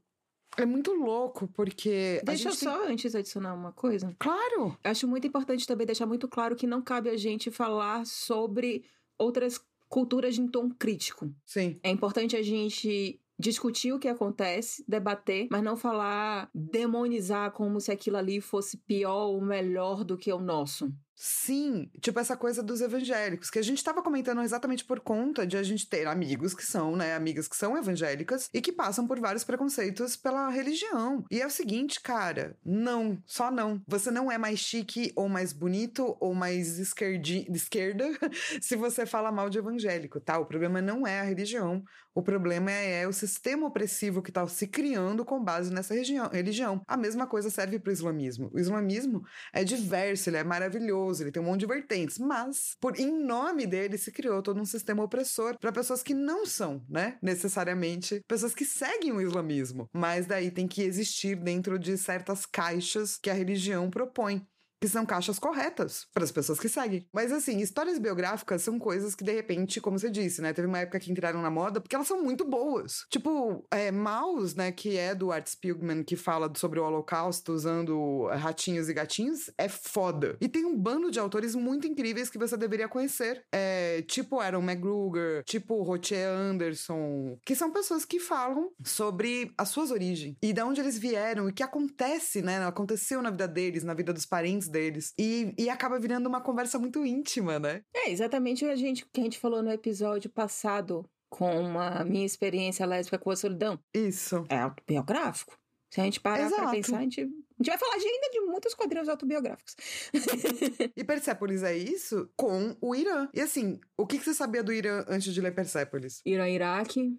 [0.56, 2.22] É muito louco, porque.
[2.24, 4.16] Deixa eu gente tem- só, antes, adicionar uma coisa.
[4.20, 4.78] Claro!
[4.84, 8.86] Acho muito importante também deixar muito claro que não cabe a gente falar sobre
[9.18, 9.60] outras
[9.94, 11.32] culturas em tom crítico.
[11.46, 11.80] Sim.
[11.84, 17.92] É importante a gente discutir o que acontece, debater, mas não falar, demonizar como se
[17.92, 20.92] aquilo ali fosse pior ou melhor do que o nosso.
[21.16, 25.56] Sim, tipo essa coisa dos evangélicos, que a gente tava comentando exatamente por conta de
[25.56, 29.20] a gente ter amigos que são, né, amigas que são evangélicas e que passam por
[29.20, 31.24] vários preconceitos pela religião.
[31.30, 33.82] E é o seguinte, cara, não, só não.
[33.88, 38.06] Você não é mais chique ou mais bonito ou mais esquerdi, esquerda
[38.62, 40.40] se você fala mal de evangélico, tá?
[40.40, 41.84] O problema não é a religião,
[42.16, 46.30] o problema é, é o sistema opressivo que tá se criando com base nessa região,
[46.30, 46.82] religião.
[46.88, 48.50] A mesma coisa serve pro islamismo.
[48.54, 53.00] O islamismo é diverso, ele é maravilhoso, ele tem um monte de vertentes, mas por
[53.00, 57.18] em nome dele se criou todo um sistema opressor para pessoas que não são, né,
[57.22, 63.18] necessariamente pessoas que seguem o islamismo, mas daí tem que existir dentro de certas caixas
[63.18, 64.46] que a religião propõe
[64.84, 67.08] que são caixas corretas para as pessoas que seguem.
[67.14, 70.80] Mas assim, histórias biográficas são coisas que de repente, como você disse, né, teve uma
[70.80, 73.06] época que entraram na moda porque elas são muito boas.
[73.10, 78.28] Tipo, é, Maus, né, que é do Art Spiegelman que fala sobre o Holocausto usando
[78.34, 80.36] ratinhos e gatinhos, é foda.
[80.42, 84.64] E tem um bando de autores muito incríveis que você deveria conhecer, é, tipo Aaron
[84.64, 90.62] McGruger, tipo Rotier Anderson, que são pessoas que falam sobre as suas origens e de
[90.62, 94.26] onde eles vieram e o que acontece, né, aconteceu na vida deles, na vida dos
[94.26, 95.14] parentes deles.
[95.18, 97.84] E, e acaba virando uma conversa muito íntima, né?
[97.96, 102.04] É exatamente o que a gente, que a gente falou no episódio passado com a
[102.04, 103.80] minha experiência lésbica com a solidão.
[103.94, 104.46] Isso.
[104.50, 105.58] É autobiográfico.
[105.90, 106.72] Se a gente parar pra Exato.
[106.72, 109.76] pensar, a gente, a gente vai falar de, ainda de muitos quadrinhos autobiográficos.
[110.98, 113.30] E Persepolis é isso com o Irã.
[113.34, 116.22] E assim, o que, que você sabia do Irã antes de ler Persepolis?
[116.26, 117.16] Irã, Iraque,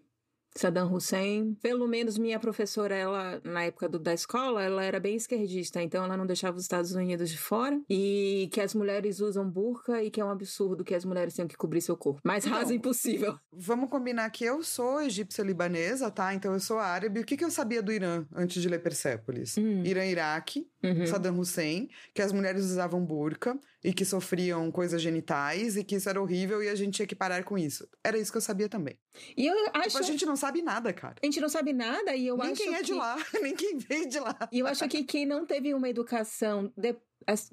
[0.56, 1.54] Saddam Hussein.
[1.62, 6.04] Pelo menos minha professora, ela, na época do- da escola, ela era bem esquerdista, então
[6.04, 7.80] ela não deixava os Estados Unidos de fora.
[7.90, 11.48] E que as mulheres usam burca e que é um absurdo que as mulheres tenham
[11.48, 12.20] que cobrir seu corpo.
[12.24, 13.38] Mais Então, raso impossível.
[13.52, 16.32] Vamos combinar que eu sou egípcia libanesa, tá?
[16.34, 17.20] Então eu sou árabe.
[17.20, 19.56] O que, que eu sabia do Irã antes de ler Persepolis?
[19.58, 19.82] Hum.
[19.84, 21.06] Irã, Iraque, Uhum.
[21.06, 26.08] Saddam Hussein, que as mulheres usavam burca e que sofriam coisas genitais e que isso
[26.08, 27.88] era horrível e a gente tinha que parar com isso.
[28.02, 28.98] Era isso que eu sabia também.
[29.36, 29.88] E eu acho.
[29.88, 31.14] Tipo, a gente não sabe nada, cara.
[31.22, 32.84] A gente não sabe nada e eu nem acho quem é que...
[32.84, 34.36] de lá, nem quem veio de lá.
[34.52, 36.72] E eu acho que quem não teve uma educação.
[36.76, 36.96] de-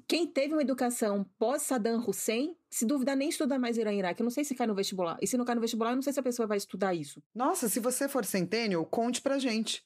[0.06, 4.20] Quem teve uma educação pós-Saddam Hussein, se duvidar, nem estuda mais Irã e Iraque.
[4.22, 5.16] Eu não sei se cai no vestibular.
[5.20, 7.22] E se não cai no vestibular, eu não sei se a pessoa vai estudar isso.
[7.34, 9.82] Nossa, se você for centennial, conte pra gente.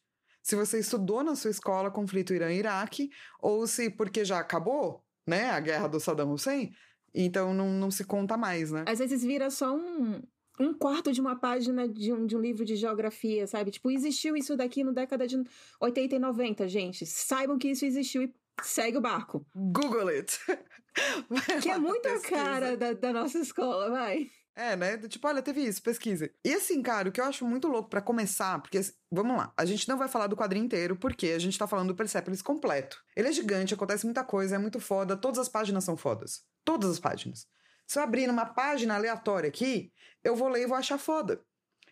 [0.47, 5.59] Se você estudou na sua escola conflito Irã-Iraque, ou se porque já acabou, né, a
[5.59, 6.71] guerra do Saddam Hussein,
[7.13, 8.85] então não, não se conta mais, né?
[8.87, 10.23] Às vezes vira só um,
[10.61, 13.73] um quarto de uma página de um, de um livro de geografia, sabe?
[13.73, 15.43] Tipo, existiu isso daqui no década de
[15.81, 17.05] 80 e 90, gente.
[17.05, 18.33] Saibam que isso existiu e
[18.63, 19.45] segue o barco.
[19.53, 20.39] Google it.
[21.61, 24.31] Que é muito a cara da, da nossa escola, vai.
[24.59, 24.97] É, né?
[24.97, 26.31] Tipo, olha, teve isso, pesquisa.
[26.42, 29.53] E assim, cara, o que eu acho muito louco pra começar, porque, assim, vamos lá,
[29.55, 32.40] a gente não vai falar do quadrinho inteiro, porque a gente tá falando do Persepolis
[32.40, 32.99] completo.
[33.14, 36.42] Ele é gigante, acontece muita coisa, é muito foda, todas as páginas são fodas.
[36.64, 37.47] Todas as páginas.
[37.87, 39.92] Se eu abrir numa página aleatória aqui,
[40.25, 41.45] eu vou ler e vou achar foda.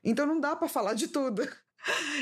[0.03, 1.47] Então não dá pra falar de tudo.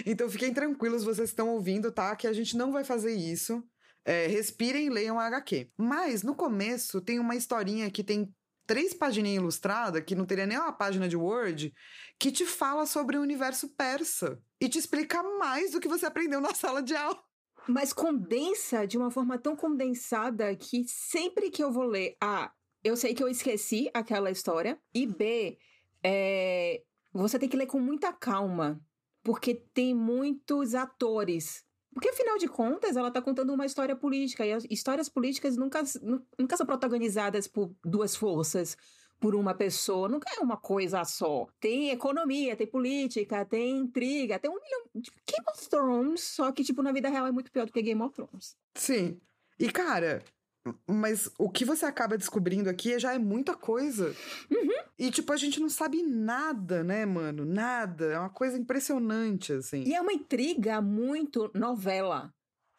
[0.05, 2.17] Então fiquem tranquilos, vocês estão ouvindo, tá?
[2.17, 3.63] Que a gente não vai fazer isso.
[4.05, 5.71] É, respirem e leiam a HQ.
[5.77, 8.35] Mas no começo tem uma historinha que tem
[8.67, 11.73] três pagininhas ilustradas, que não teria nem uma página de Word,
[12.19, 16.41] que te fala sobre o universo persa e te explica mais do que você aprendeu
[16.41, 17.23] na sala de aula.
[17.69, 22.51] Mas condensa de uma forma tão condensada que sempre que eu vou ler, A,
[22.83, 25.59] eu sei que eu esqueci aquela história, e B,
[26.03, 28.81] é, você tem que ler com muita calma,
[29.23, 31.65] porque tem muitos atores.
[31.93, 35.83] Porque, afinal de contas, ela tá contando uma história política, e as histórias políticas nunca,
[36.01, 38.77] nu- nunca são protagonizadas por duas forças,
[39.21, 41.47] por uma pessoa, nunca é uma coisa só.
[41.61, 44.83] Tem economia, tem política, tem intriga, tem um milhão.
[45.01, 47.83] Tipo, Game of Thrones, só que, tipo, na vida real é muito pior do que
[47.83, 48.57] Game of Thrones.
[48.75, 49.21] Sim.
[49.61, 50.25] E, cara,
[50.89, 54.15] mas o que você acaba descobrindo aqui já é muita coisa.
[54.99, 57.45] E, tipo, a gente não sabe nada, né, mano?
[57.45, 58.07] Nada.
[58.13, 59.83] É uma coisa impressionante, assim.
[59.85, 62.33] E é uma intriga muito novela.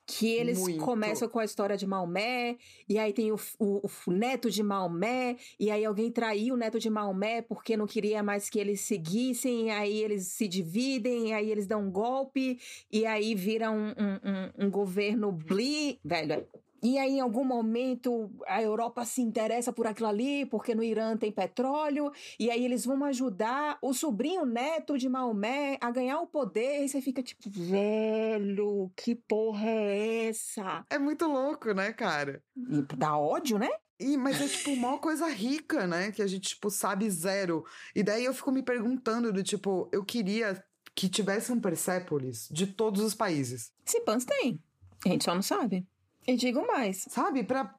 [0.06, 0.84] Que eles Muito.
[0.84, 2.58] começam com a história de Maomé,
[2.90, 6.78] e aí tem o, o- o neto de Maomé, e aí alguém traiu o neto
[6.78, 11.34] de Maomé porque não queria mais que eles seguissem, e aí eles se dividem, e
[11.34, 12.60] aí eles dão um golpe,
[12.92, 14.20] e aí vira um, um-
[14.62, 16.46] um- um governo bli, velho.
[16.84, 21.16] E aí, em algum momento, a Europa se interessa por aquilo ali, porque no Irã
[21.16, 26.28] tem petróleo, e aí eles vão ajudar o sobrinho neto de Maomé a ganhar o
[26.28, 30.86] poder, e você fica tipo, velho, que porra é essa?
[30.90, 32.44] É muito louco, né, cara?
[32.58, 33.70] E dá ódio, né?
[33.98, 36.12] E, mas é, tipo, uma coisa rica, né?
[36.12, 37.64] Que a gente, tipo, sabe zero.
[37.96, 40.62] E daí eu fico me perguntando do tipo, eu queria
[40.94, 43.72] que tivesse um Persepolis de todos os países.
[43.86, 44.62] Cipans tem.
[45.06, 45.88] A gente só não sabe.
[46.28, 47.06] E digo mais.
[47.10, 47.44] Sabe?
[47.44, 47.74] Pra...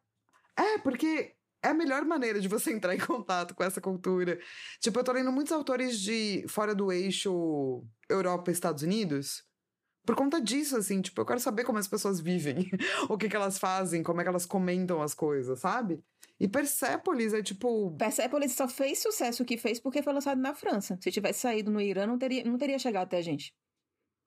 [0.57, 4.39] É, porque é a melhor maneira de você entrar em contato com essa cultura.
[4.81, 9.45] Tipo, eu tô lendo muitos autores de fora do eixo Europa e Estados Unidos.
[10.07, 12.69] Por conta disso, assim, tipo, eu quero saber como as pessoas vivem,
[13.09, 16.05] o que, que elas fazem, como é que elas comentam as coisas, sabe?
[16.39, 17.97] E Persepolis é tipo.
[17.97, 20.99] Persepolis só fez sucesso o que fez porque foi lançado na França.
[21.01, 23.55] Se tivesse saído no Irã, não teria, não teria chegado até a gente.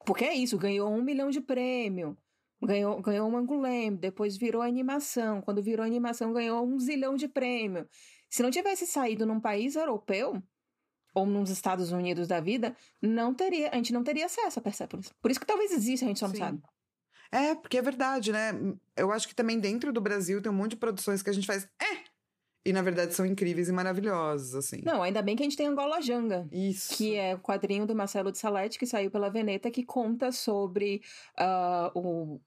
[0.06, 2.18] Porque é isso, ganhou um milhão de prêmio.
[2.62, 5.42] Ganhou, ganhou um Angoulême, depois virou animação.
[5.42, 7.88] Quando virou animação, ganhou um zilhão de prêmio.
[8.30, 10.42] Se não tivesse saído num país europeu,
[11.14, 15.12] ou nos Estados Unidos da vida, não teria, a gente não teria acesso a Persepolis.
[15.22, 16.42] Por isso que talvez exista, a gente só não Sim.
[16.42, 16.62] sabe.
[17.32, 18.52] É, porque é verdade, né?
[18.96, 21.48] Eu acho que também dentro do Brasil tem um monte de produções que a gente
[21.48, 21.68] faz.
[21.82, 22.07] É!
[22.68, 24.82] E na verdade são incríveis e maravilhosas, assim.
[24.84, 26.48] Não, ainda bem que a gente tem Angola Janga.
[26.52, 26.96] Isso.
[26.98, 31.02] que é o quadrinho do Marcelo de Salete, que saiu pela Veneta, que conta sobre
[31.38, 32.40] ah, o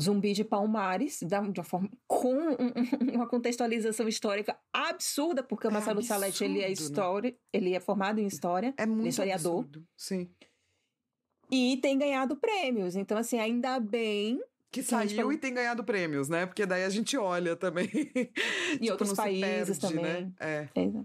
[0.00, 5.66] Zumbi de Palmares, da, de uma forma, com um- um- uma contextualização histórica absurda, porque
[5.66, 6.72] o É Marcelo de Salete ele é, absurdo, né?
[6.90, 9.60] história, ele é formado em história É muito historiador.
[9.60, 9.86] absurdo.
[9.96, 10.30] Sim.
[11.50, 12.96] e tem ganhado prêmios.
[12.96, 14.40] Então, assim, ainda bem.
[14.82, 16.44] Que saiu falou- e tem ganhado prêmios, né?
[16.46, 17.88] Porque daí a gente olha também.
[18.80, 20.24] E outros não se países perde, também.
[20.26, 20.32] Né?
[20.38, 20.68] É.
[20.74, 21.04] É,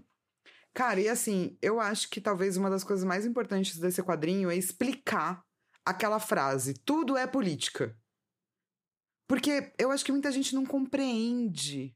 [0.74, 4.56] Cara, e assim, eu acho que talvez uma das coisas mais importantes desse quadrinho é
[4.56, 5.42] explicar
[5.84, 7.96] aquela frase: tudo é política.
[9.26, 11.94] Porque eu acho que muita gente não compreende.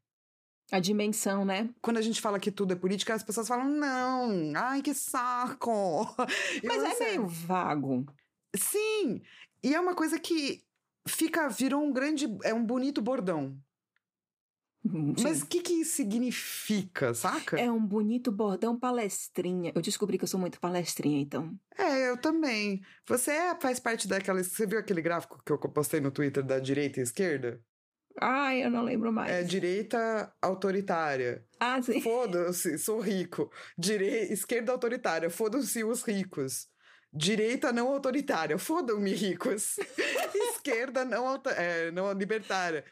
[0.73, 1.69] a dimensão, né?
[1.83, 6.07] Quando a gente fala que tudo é política, as pessoas falam, não, ai que saco.
[6.65, 8.07] Mas é assim, meio vago.
[8.57, 9.21] Sim,
[9.63, 10.66] e é uma coisa que
[11.09, 13.59] fica, virou um grande, é um bonito bordão.
[14.89, 15.43] Mas Sim.
[15.43, 17.59] o que que significa, saca?
[17.59, 19.73] É um bonito bordão palestrinha.
[19.75, 21.59] Eu descobri que eu sou muito palestrinha, então.
[21.77, 22.81] É, eu também.
[23.09, 24.43] Você é- faz parte daquela.
[24.43, 27.61] Você viu aquele gráfico que eu postei no Twitter da direita e esquerda?
[28.21, 29.31] Ai, eu não lembro mais.
[29.31, 31.45] É direita autoritária.
[31.61, 32.01] Ah, sim.
[32.01, 33.51] Foda-se, sou rico.
[33.77, 34.07] Dire...
[34.33, 36.69] Esquerda autoritária, fodam-se os ricos.
[37.17, 39.77] Direita não autoritária, fodam-me ricos.
[40.53, 42.85] Esquerda não, é, não libertária.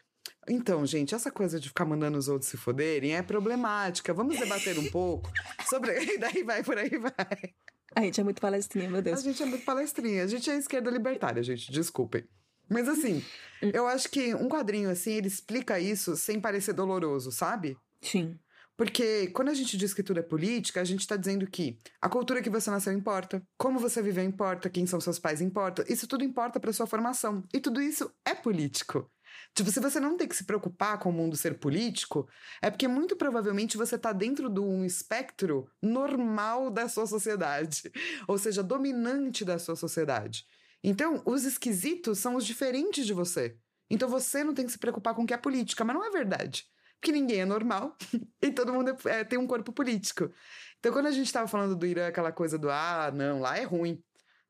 [0.47, 4.13] Então, gente, essa coisa de ficar mandando os outros se foderem é problemática.
[4.13, 5.31] Vamos debater um pouco
[5.69, 5.93] sobre.
[6.15, 7.53] E daí vai, por aí vai.
[7.95, 9.23] A gente é muito palestrinha, meu A Deus.
[9.23, 10.23] gente é muito palestrinha.
[10.23, 11.71] A gente é esquerda libertária, gente.
[11.71, 12.27] Desculpem.
[12.69, 13.23] Mas assim,
[13.61, 17.77] eu acho que um quadrinho assim, ele explica isso sem parecer doloroso, sabe?
[18.01, 18.37] Sim.
[18.77, 22.09] Porque quando a gente diz que tudo é política, a gente tá dizendo que a
[22.09, 26.07] cultura que você nasceu importa, como você viveu importa, quem são seus pais importa, isso
[26.07, 27.43] tudo importa pra sua formação.
[27.53, 29.09] E tudo isso é político.
[29.53, 32.27] Tipo, se você não tem que se preocupar com o mundo ser político,
[32.61, 37.91] é porque muito provavelmente você tá dentro de um espectro normal da sua sociedade,
[38.27, 40.45] ou seja, dominante da sua sociedade.
[40.83, 43.57] Então, os esquisitos são os diferentes de você.
[43.89, 46.09] Então você não tem que se preocupar com o que é política, mas não é
[46.09, 46.65] verdade.
[47.05, 47.95] Porque ninguém é normal
[48.41, 50.31] e todo mundo é- é- tem um corpo político.
[50.79, 53.63] Então, quando a gente tava falando do Irã, aquela coisa do ah, não, lá é
[53.63, 54.03] ruim.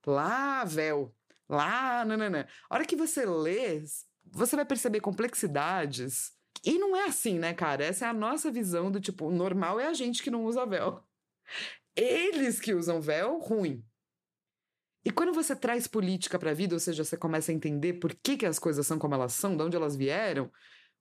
[0.08, 1.14] Lá, véu.
[1.50, 2.48] Lá, nananã.
[2.70, 3.84] A hora que você lê,
[4.32, 6.32] você vai perceber complexidades.
[6.64, 7.84] E não é assim, né, cara?
[7.84, 11.04] Essa é a nossa visão do tipo, normal é a gente que não usa véu.
[11.94, 13.84] Eles que usam véu, ruim.
[15.04, 18.38] E quando você traz política pra vida, ou seja, você começa a entender por que,
[18.38, 20.50] que as coisas são como elas são, de onde elas vieram,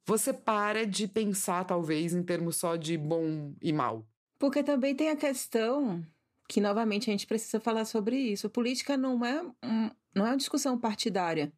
[0.07, 4.07] você para de pensar, talvez, em termos só de bom e mal.
[4.39, 6.05] Porque também tem a questão
[6.49, 8.51] que, novamente, a gente precisa falar sobre isso.
[8.51, 11.53] Política não é, um- não é uma discussão partidária.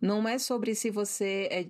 [0.00, 1.68] Não é sobre se você é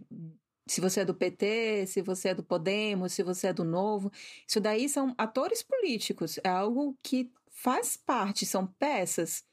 [0.66, 4.10] se você é do PT, se você é do Podemos, se você é do Novo.
[4.48, 6.38] Isso daí são atores políticos.
[6.42, 9.44] É algo que faz parte, são peças,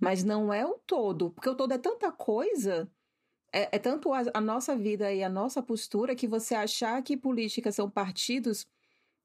[0.00, 1.30] mas não é o todo.
[1.30, 2.90] Porque o todo é tanta coisa.
[3.56, 7.16] É, é tanto a, a nossa vida e a nossa postura que você achar que
[7.16, 8.66] política são partidos,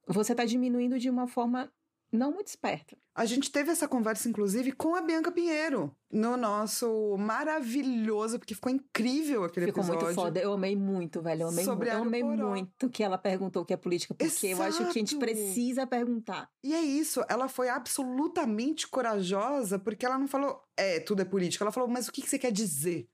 [0.08, 1.70] você está diminuindo de uma forma
[2.12, 2.98] não muito esperta.
[3.14, 8.72] A gente teve essa conversa, inclusive, com a Bianca Pinheiro, no nosso maravilhoso, porque ficou
[8.72, 10.08] incrível aquele ficou episódio.
[10.08, 10.40] Ficou muito foda.
[10.40, 11.44] Eu amei muito, velho.
[11.44, 11.98] Eu amei, Sobre muito.
[11.98, 14.62] Eu amei muito que ela perguntou o que é política, porque Exato.
[14.62, 16.50] eu acho que a gente precisa perguntar.
[16.64, 21.66] E é isso, ela foi absolutamente corajosa, porque ela não falou, é, tudo é política.
[21.66, 23.10] Ela falou, mas o que você quer dizer?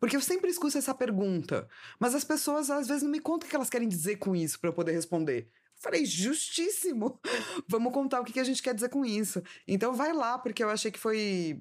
[0.00, 1.68] Porque eu sempre escuto essa pergunta,
[1.98, 4.58] mas as pessoas às vezes não me contam o que elas querem dizer com isso
[4.58, 5.48] para eu poder responder.
[5.76, 7.20] Falei, justíssimo.
[7.68, 9.42] Vamos contar o que a gente quer dizer com isso.
[9.66, 11.60] Então vai lá, porque eu achei que foi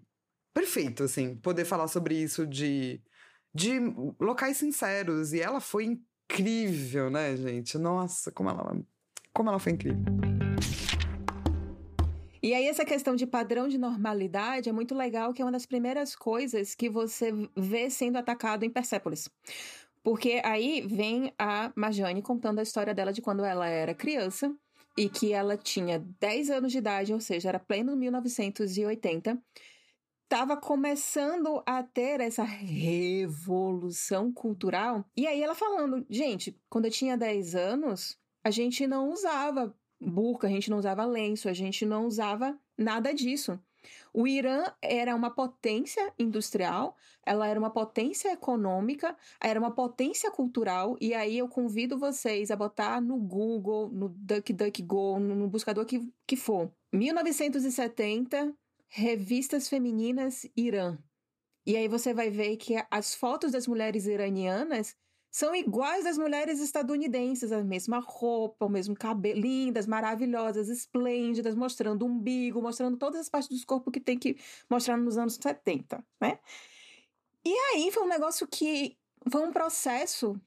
[0.54, 3.02] perfeito, assim, poder falar sobre isso de,
[3.54, 3.80] de
[4.20, 5.34] locais sinceros.
[5.34, 7.78] E ela foi incrível, né, gente?
[7.78, 8.80] Nossa, como ela,
[9.34, 10.04] como ela foi incrível.
[12.44, 15.68] E aí, essa questão de padrão de normalidade é muito legal, que é uma das
[15.68, 19.30] primeiras coisas que você vê sendo atacado em Persépolis.
[20.04, 24.52] Porque aí vem a Marjane contando a história dela de quando ela era criança
[24.98, 29.38] e que ela tinha 10 anos de idade, ou seja, era pleno 1980.
[30.24, 35.06] Estava começando a ter essa revolução cultural.
[35.16, 40.48] E aí ela falando, gente, quando eu tinha 10 anos, a gente não usava burca,
[40.48, 43.60] a gente não usava lenço, a gente não usava nada disso.
[44.14, 50.98] O Irã era uma potência industrial, ela era uma potência econômica, era uma potência cultural,
[51.00, 56.36] e aí eu convido vocês a botar no Google, no DuckDuckGo, no buscador que, que
[56.36, 56.72] for.
[56.92, 58.54] 1970,
[58.88, 60.98] revistas femininas Irã.
[61.66, 64.96] E aí você vai ver que as fotos das mulheres iranianas
[65.32, 72.04] são iguais às mulheres estadunidenses, a mesma roupa, o mesmo cabelo, lindas, maravilhosas, esplêndidas, mostrando
[72.04, 74.38] o umbigo, mostrando todas as partes do corpo que tem que
[74.70, 76.38] mostrar nos anos 70, né?
[77.46, 78.98] E aí foi um negócio que
[79.32, 80.40] foi um processo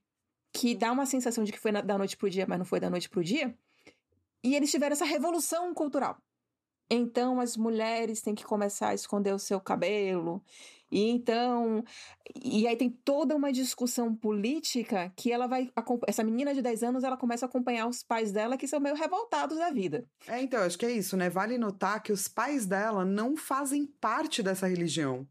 [0.53, 2.91] que dá uma sensação de que foi da noite pro dia, mas não foi da
[2.91, 3.57] noite pro dia.
[4.45, 6.19] E eles tiveram essa revolução cultural.
[6.91, 10.43] Então as mulheres têm que começar a esconder o seu cabelo
[10.95, 11.83] e então,
[12.41, 15.69] e aí tem toda uma discussão política que ela vai.
[16.07, 18.95] Essa menina de 10 anos, ela começa a acompanhar os pais dela que são meio
[18.95, 20.05] revoltados da vida.
[20.29, 21.29] É, então, acho que é isso, né?
[21.29, 25.27] Vale notar que os pais dela não fazem parte dessa religião.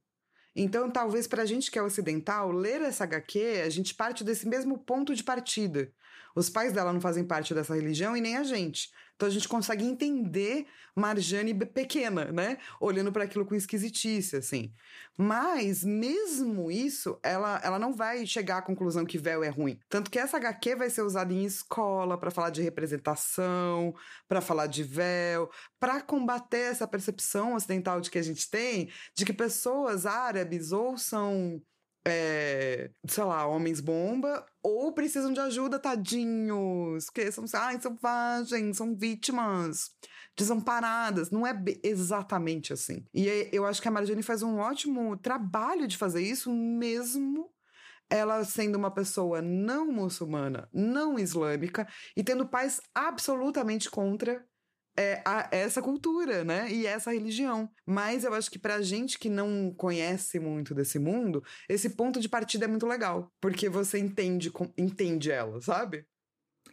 [0.54, 4.46] Então, talvez para a gente que é ocidental, ler essa HQ, a gente parte desse
[4.46, 5.90] mesmo ponto de partida.
[6.36, 8.90] Os pais dela não fazem parte dessa religião e nem a gente.
[9.16, 10.66] Então a gente consegue entender
[10.96, 12.58] Marjane pequena, né?
[12.80, 14.74] Olhando para aquilo com esquisitice, assim.
[15.18, 19.80] Mas, mesmo isso, ela, ela não vai chegar à conclusão que véu é ruim.
[19.88, 23.94] Tanto que essa HQ vai ser usada em escola para falar de representação,
[24.28, 29.26] para falar de véu, para combater essa percepção ocidental de que a gente tem de
[29.26, 31.62] que pessoas árabes ou são
[32.06, 38.96] é, sei lá, homens bomba, ou precisam de ajuda, tadinhos, que são, ai, selvagens, são
[38.96, 39.92] vítimas
[40.38, 41.32] desamparadas.
[41.32, 43.06] Não é exatamente assim.
[43.14, 47.50] E eu acho que a Marjane faz um ótimo trabalho de fazer isso, mesmo
[48.10, 54.46] ela sendo uma pessoa não muçulmana, não islâmica, e tendo pais absolutamente contra
[54.98, 56.72] é, a, essa cultura, né?
[56.72, 57.70] E essa religião.
[57.86, 62.30] Mas eu acho que pra gente que não conhece muito desse mundo, esse ponto de
[62.30, 63.32] partida é muito legal.
[63.42, 66.06] Porque você entende, entende ela, sabe?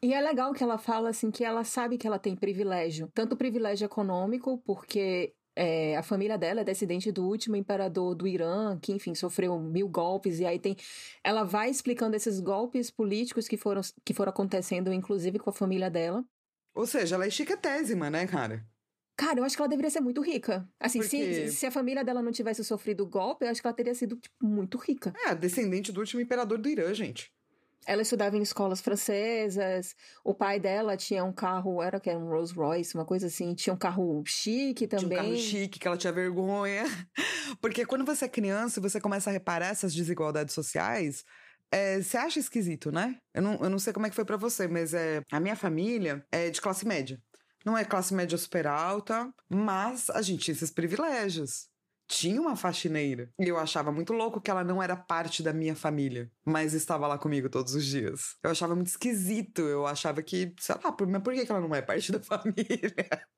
[0.03, 3.37] E é legal que ela fala assim que ela sabe que ela tem privilégio, tanto
[3.37, 8.93] privilégio econômico, porque é, a família dela é descendente do último imperador do Irã, que,
[8.93, 10.75] enfim, sofreu mil golpes, e aí tem.
[11.23, 15.91] Ela vai explicando esses golpes políticos que foram, que foram acontecendo, inclusive com a família
[15.91, 16.25] dela.
[16.75, 18.65] Ou seja, ela é chiquetésima, né, cara?
[19.17, 20.67] Cara, eu acho que ela deveria ser muito rica.
[20.81, 21.49] Assim, Porque...
[21.49, 23.95] se, se a família dela não tivesse sofrido o golpe, eu acho que ela teria
[23.95, 25.13] sido, tipo, muito rica.
[25.27, 27.31] É, descendente do último imperador do Irã, gente.
[27.87, 29.95] Ela estudava em escolas francesas.
[30.25, 33.55] O pai dela tinha um carro, era que era um Rolls Royce, uma coisa assim.
[33.55, 35.09] Tinha um carro chique também.
[35.09, 36.85] Tinha um carro chique que ela tinha vergonha.
[37.61, 41.25] Porque quando você é criança e você começa a reparar essas desigualdades sociais,
[41.71, 43.19] é, você acha esquisito, né?
[43.33, 45.57] Eu não, eu não sei como é que foi para você, mas é, a minha
[45.57, 47.21] família é de classe média.
[47.65, 51.69] Não é classe média super alta, mas a gente tinha esses privilégios.
[52.09, 53.31] Tinha uma faxineira.
[53.39, 57.07] E eu achava muito louco que ela não era parte da minha família, mas estava
[57.07, 58.37] lá comigo todos os dias.
[58.43, 59.61] Eu achava muito esquisito.
[59.61, 63.29] Eu achava que, sei lá, por, mas por que ela não é parte da família?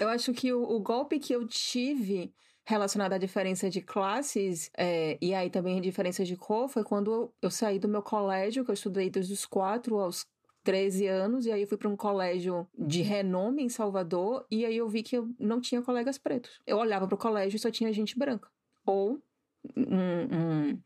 [0.00, 2.34] Eu acho que o, o golpe que eu tive
[2.66, 7.32] relacionado à diferença de classes, é, e aí também a diferença de cor, foi quando
[7.40, 10.26] eu saí do meu colégio, que eu estudei desde os 4 aos
[10.64, 14.76] 13 anos, e aí eu fui para um colégio de renome em Salvador, e aí
[14.76, 16.60] eu vi que eu não tinha colegas pretos.
[16.66, 18.50] Eu olhava para o colégio e só tinha gente branca.
[18.84, 19.22] Ou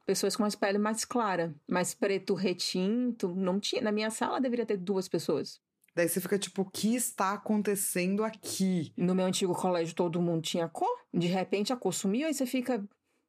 [0.05, 3.81] pessoas com uma pele mais clara, mais preto retinto, não tinha.
[3.81, 5.61] Na minha sala deveria ter duas pessoas.
[6.01, 8.91] Daí você fica tipo, o que está acontecendo aqui?
[8.97, 12.47] No meu antigo colégio todo mundo tinha cor, de repente a cor sumiu, aí você
[12.47, 12.83] fica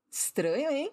[0.10, 0.90] estranho, hein?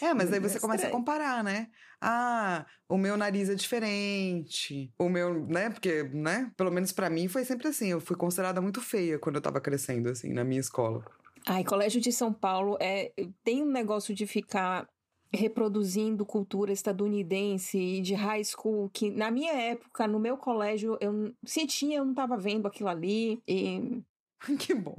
[0.00, 1.66] É, mas aí você começa a comparar, né?
[2.00, 4.92] Ah, o meu nariz é diferente.
[4.96, 5.70] O meu, né?
[5.70, 6.52] Porque, né?
[6.56, 7.88] Pelo menos para mim foi sempre assim.
[7.88, 11.04] Eu fui considerada muito feia quando eu tava crescendo, assim, na minha escola.
[11.48, 13.12] Ai, colégio de São Paulo é
[13.42, 14.88] tem um negócio de ficar
[15.32, 21.34] reproduzindo cultura estadunidense e de high school que na minha época no meu colégio eu
[21.44, 24.02] se tinha eu não tava vendo aquilo ali e
[24.58, 24.96] que bom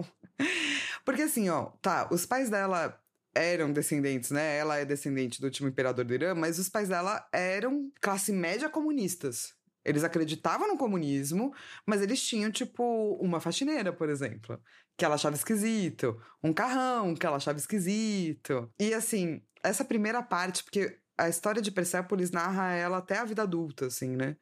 [1.03, 2.99] porque assim ó tá os pais dela
[3.35, 4.57] eram descendentes, né?
[4.57, 8.69] Ela é descendente do último imperador do Irã, mas os pais dela eram classe média
[8.69, 9.53] comunistas.
[9.85, 11.53] Eles acreditavam no comunismo,
[11.85, 12.83] mas eles tinham, tipo,
[13.21, 14.59] uma faxineira, por exemplo,
[14.99, 18.69] que ela achava esquisito, um carrão que ela achava esquisito.
[18.77, 23.43] E assim, essa primeira parte, porque a história de Persépolis narra ela até a vida
[23.43, 24.35] adulta, assim, né?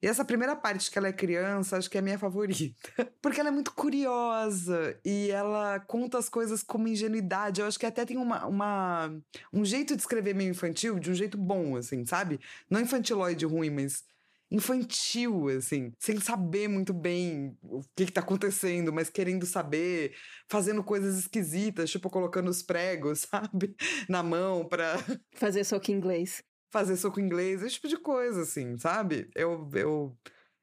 [0.00, 2.72] E essa primeira parte que ela é criança, acho que é a minha favorita.
[3.20, 7.60] Porque ela é muito curiosa e ela conta as coisas com ingenuidade.
[7.60, 9.12] Eu acho que até tem uma, uma,
[9.52, 12.38] um jeito de escrever meio infantil, de um jeito bom, assim, sabe?
[12.70, 14.04] Não infantiloide ruim, mas
[14.50, 20.14] infantil, assim, sem saber muito bem o que, que tá acontecendo, mas querendo saber,
[20.48, 23.74] fazendo coisas esquisitas, tipo colocando os pregos, sabe,
[24.08, 24.96] na mão pra.
[25.34, 26.42] Fazer soco inglês.
[26.70, 29.30] Fazer soco inglês, esse tipo de coisa, assim, sabe?
[29.34, 29.68] Eu.
[29.74, 30.16] eu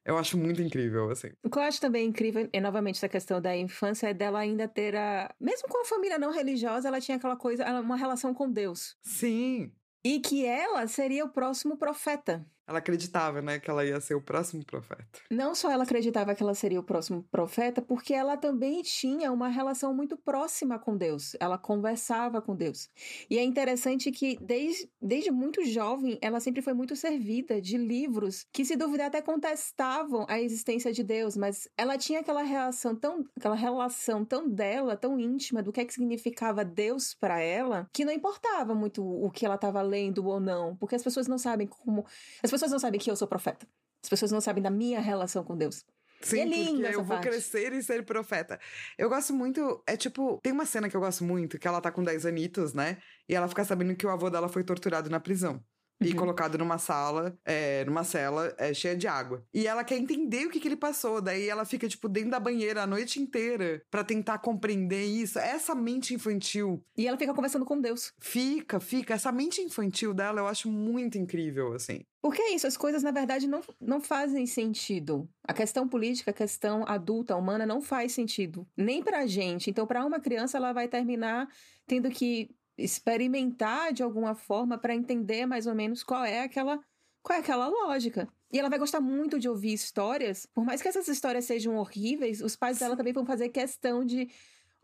[0.06, 1.30] eu acho muito incrível, assim.
[1.42, 4.68] O que eu acho também incrível, é novamente essa questão da infância, é dela ainda
[4.68, 5.34] ter a.
[5.40, 8.96] Mesmo com a família não religiosa, ela tinha aquela coisa, uma relação com Deus.
[9.02, 9.72] Sim.
[10.04, 12.46] E que ela seria o próximo profeta.
[12.66, 15.20] Ela acreditava, né, que ela ia ser o próximo profeta.
[15.30, 19.48] Não só ela acreditava que ela seria o próximo profeta, porque ela também tinha uma
[19.48, 21.36] relação muito próxima com Deus.
[21.38, 22.88] Ela conversava com Deus.
[23.30, 28.46] E é interessante que desde, desde muito jovem, ela sempre foi muito servida de livros
[28.52, 33.24] que, se duvidar, até contestavam a existência de Deus, mas ela tinha aquela relação tão,
[33.36, 38.04] aquela relação tão dela, tão íntima do que é que significava Deus para ela, que
[38.04, 41.66] não importava muito o que ela estava lendo ou não, porque as pessoas não sabem
[41.66, 42.04] como
[42.42, 43.66] as pessoas não sabem que eu sou profeta.
[44.02, 45.84] As pessoas não sabem da minha relação com Deus.
[46.20, 47.28] Sim, é porque eu vou parte.
[47.28, 48.58] crescer e ser profeta.
[48.96, 49.82] Eu gosto muito.
[49.86, 52.72] É tipo, tem uma cena que eu gosto muito, que ela tá com 10 anitos,
[52.72, 52.98] né?
[53.28, 55.62] E ela fica sabendo que o avô dela foi torturado na prisão
[56.00, 56.16] e Uhum.
[56.16, 59.44] colocado numa sala, é, numa cela é, cheia de água.
[59.52, 61.20] E ela quer entender o que, que ele passou.
[61.20, 65.38] Daí ela fica, tipo, dentro da banheira a noite inteira pra tentar compreender isso.
[65.38, 66.84] Essa mente infantil.
[66.96, 68.12] E ela fica conversando com Deus.
[68.18, 69.14] Fica, fica.
[69.14, 72.00] Essa mente infantil dela eu acho muito incrível, assim.
[72.20, 75.28] Porque é isso, as coisas na verdade não, não fazem sentido.
[75.44, 78.66] A questão política, a questão adulta, humana, não faz sentido.
[78.76, 79.70] Nem pra gente.
[79.70, 81.48] Então, pra uma criança, ela vai terminar
[81.86, 86.80] tendo que experimentar de alguma forma para entender mais ou menos qual é aquela
[87.22, 88.28] qual é aquela lógica.
[88.52, 92.40] E ela vai gostar muito de ouvir histórias, por mais que essas histórias sejam horríveis,
[92.40, 94.28] os pais dela também vão fazer questão de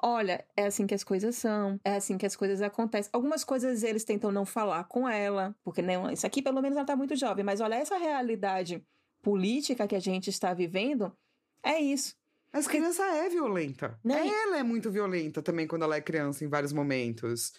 [0.05, 3.09] Olha, é assim que as coisas são, é assim que as coisas acontecem.
[3.13, 6.85] Algumas coisas eles tentam não falar com ela, porque não, isso aqui pelo menos ela
[6.85, 8.85] tá muito jovem, mas olha essa realidade
[9.23, 11.17] política que a gente está vivendo,
[11.63, 12.17] é isso.
[12.53, 13.99] Mas criança é violenta.
[14.05, 17.53] E- Ela é muito violenta também quando ela é criança, em vários momentos.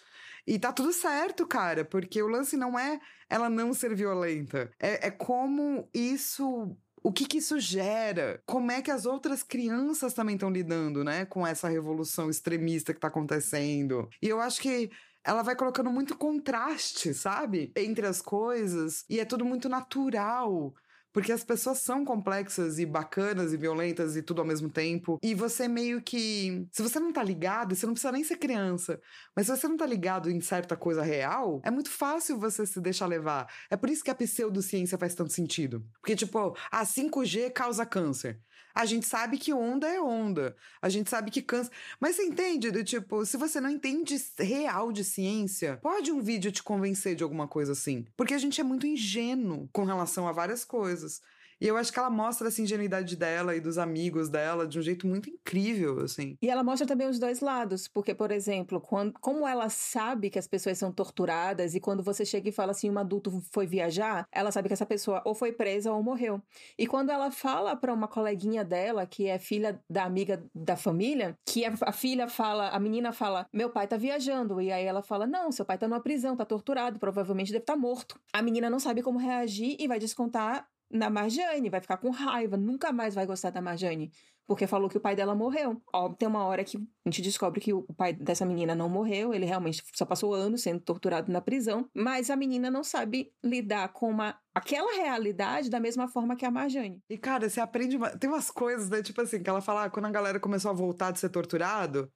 [0.46, 4.70] E tá tudo certo, cara, porque o lance não é ela não ser violenta.
[4.78, 6.76] É, é como isso.
[7.02, 8.42] O que que isso gera?
[8.46, 11.26] Como é que as outras crianças também estão lidando, né?
[11.26, 14.08] Com essa revolução extremista que tá acontecendo.
[14.22, 14.90] E eu acho que
[15.24, 17.72] ela vai colocando muito contraste, sabe?
[17.76, 19.04] Entre as coisas.
[19.08, 20.74] E é tudo muito natural.
[21.14, 25.16] Porque as pessoas são complexas e bacanas e violentas e tudo ao mesmo tempo.
[25.22, 26.66] E você meio que.
[26.72, 29.00] Se você não tá ligado, você não precisa nem ser criança.
[29.34, 32.80] Mas se você não tá ligado em certa coisa real, é muito fácil você se
[32.80, 33.46] deixar levar.
[33.70, 35.86] É por isso que a pseudociência faz tanto sentido.
[36.00, 38.40] Porque, tipo, a 5G causa câncer.
[38.74, 40.56] A gente sabe que onda é onda.
[40.82, 41.70] A gente sabe que câncer.
[42.00, 42.70] Mas você entende?
[42.70, 47.22] Do tipo, se você não entende real de ciência, pode um vídeo te convencer de
[47.22, 48.04] alguma coisa assim.
[48.16, 51.22] Porque a gente é muito ingênuo com relação a várias coisas.
[51.64, 54.82] E eu acho que ela mostra essa ingenuidade dela e dos amigos dela de um
[54.82, 56.36] jeito muito incrível, assim.
[56.42, 60.38] E ela mostra também os dois lados, porque, por exemplo, quando, como ela sabe que
[60.38, 64.28] as pessoas são torturadas e quando você chega e fala assim, um adulto foi viajar,
[64.30, 66.38] ela sabe que essa pessoa ou foi presa ou morreu.
[66.78, 71.34] E quando ela fala para uma coleguinha dela, que é filha da amiga da família,
[71.46, 75.26] que a, filha fala, a menina fala, meu pai tá viajando, e aí ela fala,
[75.26, 78.20] não, seu pai tá numa prisão, tá torturado, provavelmente deve estar tá morto.
[78.34, 82.56] A menina não sabe como reagir e vai descontar na Marjane, vai ficar com raiva,
[82.56, 84.12] nunca mais vai gostar da Marjane,
[84.46, 85.82] porque falou que o pai dela morreu.
[85.92, 89.34] Ó, tem uma hora que a gente descobre que o pai dessa menina não morreu,
[89.34, 93.88] ele realmente só passou anos sendo torturado na prisão, mas a menina não sabe lidar
[93.88, 97.02] com uma aquela realidade da mesma forma que a Marjane.
[97.10, 98.16] E cara, você aprende uma...
[98.16, 100.74] tem umas coisas, né, tipo assim, que ela fala, ah, quando a galera começou a
[100.74, 102.08] voltar de ser torturado,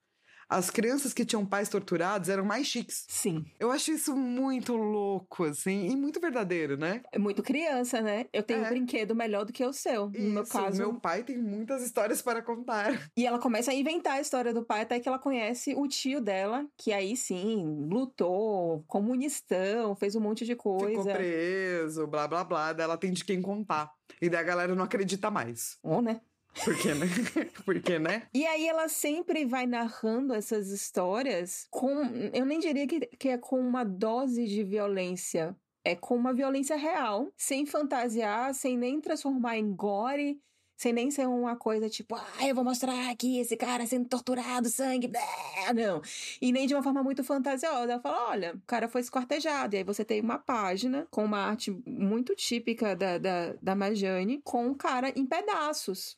[0.49, 3.05] as crianças que tinham pais torturados eram mais chiques.
[3.07, 3.45] Sim.
[3.59, 7.03] Eu acho isso muito louco, assim, e muito verdadeiro, né?
[7.11, 8.25] É muito criança, né?
[8.33, 8.65] Eu tenho é.
[8.65, 10.09] um brinquedo melhor do que o seu.
[10.11, 10.77] Isso, no meu caso.
[10.77, 13.11] Meu pai tem muitas histórias para contar.
[13.15, 16.19] E ela começa a inventar a história do pai até que ela conhece o tio
[16.19, 21.01] dela, que aí sim, lutou, comunistão, fez um monte de coisa.
[21.01, 22.73] Ficou preso, blá blá blá.
[22.73, 23.91] Daí ela tem de quem contar.
[24.21, 25.77] E daí a galera não acredita mais.
[25.83, 26.21] Ou, né?
[26.63, 27.05] Porque, né?
[27.65, 28.23] Porque, né?
[28.33, 31.89] E aí ela sempre vai narrando essas histórias com.
[32.33, 35.55] Eu nem diria que, que é com uma dose de violência.
[35.83, 40.39] É com uma violência real, sem fantasiar, sem nem transformar em gore,
[40.79, 44.69] sem nem ser uma coisa tipo, ah, eu vou mostrar aqui esse cara sendo torturado,
[44.69, 46.01] sangue, blé, não.
[46.41, 47.93] E nem de uma forma muito fantasiosa.
[47.93, 49.75] Ela fala, olha, o cara foi esquartejado.
[49.75, 54.41] E aí você tem uma página com uma arte muito típica da, da, da Majane,
[54.41, 56.17] com um cara em pedaços.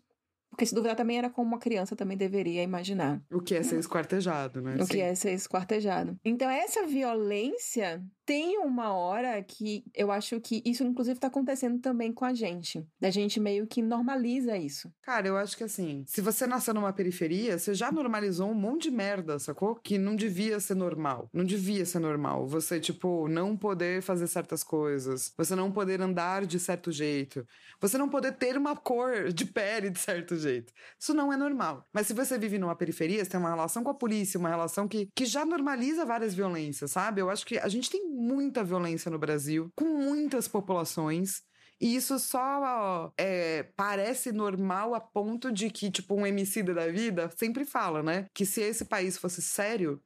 [0.62, 3.20] Porque se duvidar também era como uma criança também deveria imaginar.
[3.32, 4.76] O que é ser esquartejado, né?
[4.80, 4.92] O Sim.
[4.92, 6.16] que é ser esquartejado.
[6.24, 12.14] Então, essa violência tem uma hora que eu acho que isso, inclusive, tá acontecendo também
[12.14, 12.86] com a gente.
[13.00, 14.90] Da gente meio que normaliza isso.
[15.02, 18.84] Cara, eu acho que assim, se você nasceu numa periferia, você já normalizou um monte
[18.84, 19.76] de merda, sacou?
[19.76, 21.28] Que não devia ser normal.
[21.34, 22.48] Não devia ser normal.
[22.48, 25.34] Você, tipo, não poder fazer certas coisas.
[25.36, 27.46] Você não poder andar de certo jeito.
[27.80, 30.51] Você não poder ter uma cor de pele de certo jeito.
[31.00, 31.86] Isso não é normal.
[31.94, 34.88] Mas se você vive numa periferia, você tem uma relação com a polícia, uma relação
[34.88, 37.22] que, que já normaliza várias violências, sabe?
[37.22, 41.42] Eu acho que a gente tem muita violência no Brasil, com muitas populações.
[41.80, 47.32] E isso só é, parece normal a ponto de que, tipo, um homicida da vida
[47.36, 48.28] sempre fala, né?
[48.36, 50.00] Que se esse país fosse sério,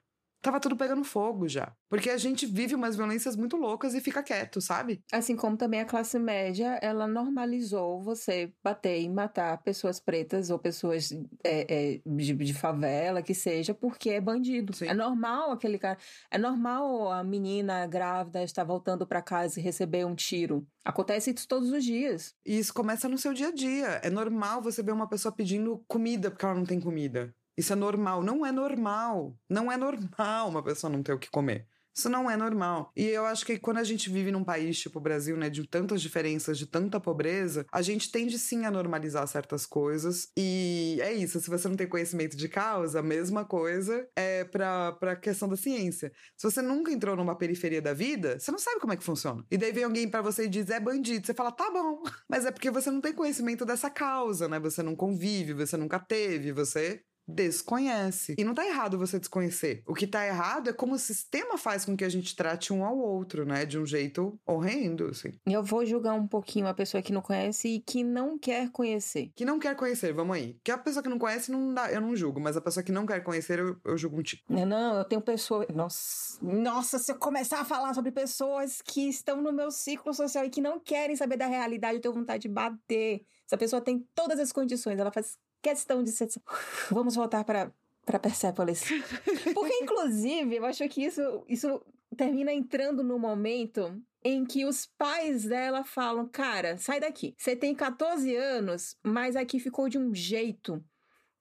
[0.46, 1.74] tava tudo pegando fogo já.
[1.90, 5.02] Porque a gente vive umas violências muito loucas e fica quieto, sabe?
[5.12, 10.60] Assim como também a classe média, ela normalizou você bater e matar pessoas pretas ou
[10.60, 11.12] pessoas
[11.44, 14.74] é, é, de, de, favela, que seja, porque é bandido.
[14.74, 14.88] Sim.
[14.88, 15.98] É normal aquele cara.
[16.30, 20.68] É normal a menina grávida estar voltando para casa e receber um tiro.
[20.84, 22.36] Acontece isso todos os dias.
[22.46, 24.00] E isso começa no seu dia a dia.
[24.04, 27.34] É normal você ver uma pessoa pedindo comida porque ela não tem comida.
[27.58, 28.24] Isso é normal.
[28.24, 29.38] Não é normal.
[29.50, 31.68] Não é normal uma pessoa não ter o que comer.
[31.98, 32.92] Isso não é normal.
[32.94, 35.66] E eu acho que quando a gente vive num país tipo o Brasil, né, de
[35.66, 40.28] tantas diferenças, de tanta pobreza, a gente tende sim a normalizar certas coisas.
[40.38, 44.92] E é isso, se você não tem conhecimento de causa, a mesma coisa é pra,
[44.92, 46.12] pra questão da ciência.
[46.36, 49.46] Se você nunca entrou numa periferia da vida, você não sabe como é que funciona.
[49.50, 51.26] E daí vem alguém para você e diz, é bandido.
[51.26, 52.04] Você fala, tá bom.
[52.30, 54.60] Mas é porque você não tem conhecimento dessa causa, né?
[54.60, 58.36] Você não convive, você nunca teve, você desconhece.
[58.38, 59.84] E não tá errado você desconhecer.
[59.86, 62.86] O que tá errado é como o sistema faz com que a gente trate um
[62.86, 63.66] ao outro, né?
[63.66, 65.32] De um jeito horrendo, assim.
[65.46, 69.32] Eu vou julgar um pouquinho a pessoa que não conhece e que não quer conhecer.
[69.36, 70.60] Que não quer conhecer, vamos aí.
[70.64, 72.92] Que a pessoa que não conhece, não dá, eu não julgo, mas a pessoa que
[72.92, 74.44] não quer conhecer, eu, eu julgo um tipo.
[74.50, 75.68] Não, não, eu tenho pessoas.
[75.74, 80.46] Nossa, nossa, se eu começar a falar sobre pessoas que estão no meu ciclo social
[80.46, 83.26] e que não querem saber da realidade, eu tenho vontade de bater.
[83.46, 85.38] Essa pessoa tem todas as condições, ela faz
[85.70, 86.28] questão de ser.
[86.92, 87.72] Vamos voltar para
[88.06, 88.84] para Persepolis.
[89.56, 91.82] Porque, inclusive, eu acho que isso, isso
[92.16, 97.34] termina entrando no momento em que os pais dela falam: Cara, sai daqui.
[97.36, 100.84] Você tem 14 anos, mas aqui ficou de um jeito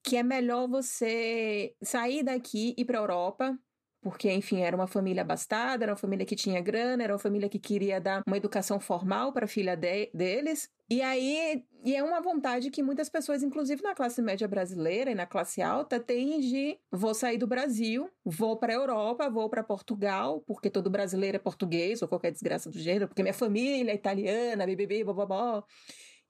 [0.03, 3.59] que é melhor você sair daqui e ir para Europa.
[4.05, 7.49] Porque, enfim, era uma família abastada, era uma família que tinha grana, era uma família
[7.49, 10.69] que queria dar uma educação formal para a filha de deles.
[10.91, 15.15] E aí, e é uma vontade que muitas pessoas, inclusive na classe média brasileira e
[15.15, 19.65] na classe alta, têm de vou sair do Brasil, vou para a Europa, vou para
[19.65, 23.95] Portugal, porque todo brasileiro é português ou qualquer desgraça do gênero, porque minha família é
[23.95, 25.65] italiana, bibibi, bobobó.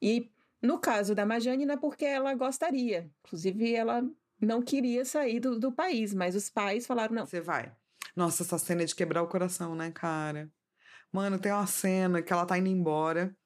[0.00, 0.30] E
[0.62, 3.10] no caso da Majane, não é porque ela gostaria.
[3.24, 4.00] Inclusive, ela
[4.44, 7.26] não queria sair do, do país, mas os pais falaram: não.
[7.26, 7.72] Você vai.
[8.14, 10.50] Nossa, essa cena é de quebrar o coração, né, cara?
[11.12, 13.36] Mano, tem uma cena que ela tá indo embora.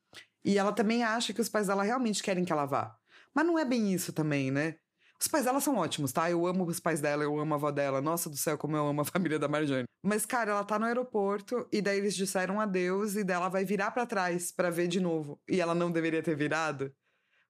[0.44, 2.96] E ela também acha que os pais dela realmente querem que ela vá.
[3.34, 4.76] Mas não é bem isso também, né?
[5.20, 6.30] Os pais dela são ótimos, tá?
[6.30, 8.00] Eu amo os pais dela, eu amo a avó dela.
[8.00, 9.84] Nossa do céu, como eu amo a família da Marjane.
[10.02, 13.90] Mas, cara, ela tá no aeroporto e daí eles disseram adeus e dela vai virar
[13.90, 15.40] para trás para ver de novo.
[15.48, 16.92] E ela não deveria ter virado.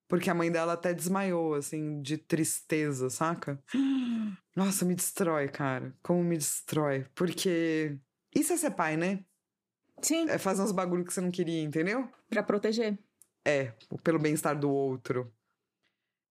[0.09, 3.63] Porque a mãe dela até desmaiou, assim, de tristeza, saca?
[4.57, 5.95] Nossa, me destrói, cara.
[6.03, 7.07] Como me destrói.
[7.15, 7.97] Porque
[8.35, 9.25] isso é ser pai, né?
[10.01, 10.29] Sim.
[10.29, 12.09] É fazer uns bagulho que você não queria, entendeu?
[12.31, 12.99] Pra proteger.
[13.45, 15.33] É, pelo bem-estar do outro.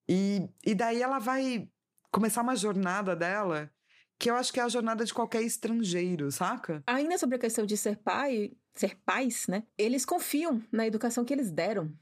[0.10, 1.70] E, e daí ela vai
[2.12, 3.72] começar uma jornada dela
[4.20, 6.82] que eu acho que é a jornada de qualquer estrangeiro, saca?
[6.88, 9.64] Ainda sobre a questão de ser pai, ser pais, né?
[9.78, 11.94] Eles confiam na educação que eles deram.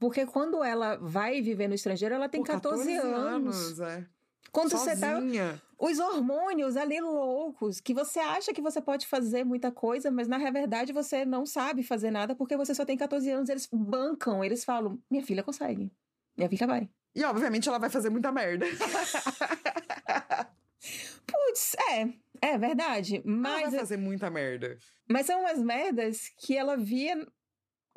[0.00, 3.14] Porque quando ela vai viver no estrangeiro, ela tem Pô, 14, anos.
[3.14, 4.06] anos é.
[4.50, 5.14] Quando você tá.
[5.16, 5.62] Sozinha.
[5.78, 10.38] Os hormônios ali loucos, que você acha que você pode fazer muita coisa, mas na
[10.50, 13.48] verdade você não sabe fazer nada porque você só tem 14 anos.
[13.50, 15.92] Eles bancam, eles falam: minha filha consegue.
[16.36, 16.88] Minha filha vai.
[17.14, 18.66] E obviamente ela vai fazer muita merda.
[21.26, 22.08] Putz, é.
[22.42, 23.16] É verdade.
[23.16, 24.78] ela Mas, vai fazer muita merda.
[25.08, 27.26] mas são umas merdas que ela via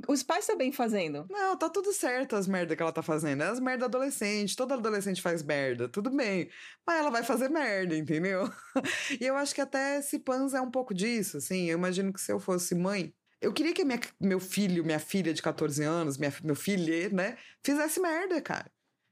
[0.07, 1.25] os pais também fazendo.
[1.29, 3.43] Não, tá tudo certo as merdas que ela tá fazendo.
[3.43, 4.55] É as merda adolescente.
[4.55, 5.87] Todo adolescente faz merda.
[5.87, 6.49] Tudo bem.
[6.85, 8.51] Mas ela vai fazer merda, entendeu?
[9.19, 11.69] e eu acho que até esse Pans é um pouco disso, assim.
[11.69, 13.13] Eu imagino que se eu fosse mãe.
[13.39, 17.37] Eu queria que minha- meu filho, minha filha de 14 anos, minha, meu filho, né,
[17.61, 18.71] fizesse merda, cara.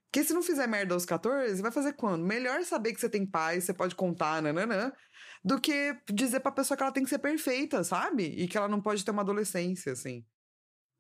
[0.09, 2.25] Porque se não fizer merda aos 14, vai fazer quando?
[2.25, 4.91] Melhor saber que você tem pai, você pode contar, nananã,
[5.43, 8.23] do que dizer pra pessoa que ela tem que ser perfeita, sabe?
[8.25, 10.25] E que ela não pode ter uma adolescência, assim.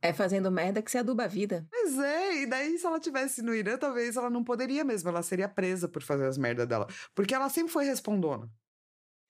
[0.01, 1.67] É fazendo merda que se aduba a vida.
[1.71, 5.21] Mas é, e daí se ela tivesse no Irã, talvez ela não poderia mesmo, ela
[5.21, 6.87] seria presa por fazer as merdas dela.
[7.13, 8.49] Porque ela sempre foi respondona.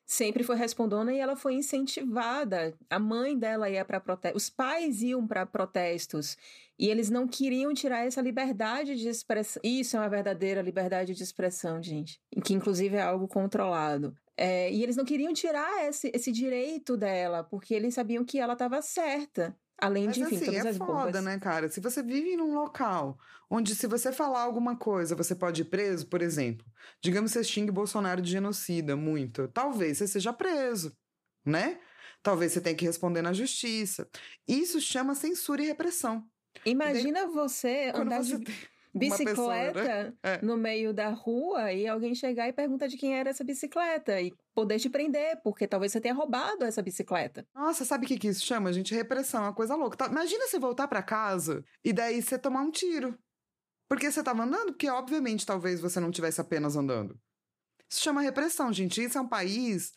[0.05, 2.73] Sempre foi respondona e ela foi incentivada.
[2.89, 6.37] A mãe dela ia para protestos, os pais iam para protestos
[6.77, 9.61] e eles não queriam tirar essa liberdade de expressão.
[9.63, 14.13] Isso é uma verdadeira liberdade de expressão, gente, que inclusive é algo controlado.
[14.35, 18.53] É, e eles não queriam tirar esse, esse direito dela, porque eles sabiam que ela
[18.53, 19.55] estava certa.
[19.81, 21.23] Além Mas de, enfim, assim, todas é as foda, bombas.
[21.23, 21.69] né, cara?
[21.69, 23.17] Se você vive num local
[23.49, 26.65] onde se você falar alguma coisa, você pode ir preso, por exemplo.
[27.01, 29.47] Digamos que você xingue Bolsonaro de genocida muito.
[29.49, 30.95] Talvez você seja preso,
[31.45, 31.79] né?
[32.23, 34.07] Talvez você tenha que responder na justiça.
[34.47, 36.29] Isso chama censura e repressão.
[36.65, 38.55] Imagina você Quando andar você de tem
[38.93, 39.71] uma pessoa, né?
[39.71, 40.41] bicicleta É.
[40.41, 44.33] no meio da rua e alguém chegar e perguntar de quem era essa bicicleta e
[44.53, 47.45] poder te prender, porque talvez você tenha roubado essa bicicleta.
[47.55, 48.93] Nossa, sabe o que, que isso chama, gente?
[48.93, 49.95] Repressão, é uma coisa louca.
[49.97, 53.17] Tá- Imagina você voltar pra casa e daí você tomar um tiro.
[53.89, 54.67] Porque você tava andando?
[54.71, 57.19] Porque, obviamente, talvez você não tivesse apenas andando.
[57.91, 59.03] Isso chama repressão, gente.
[59.03, 59.91] Isso é um país,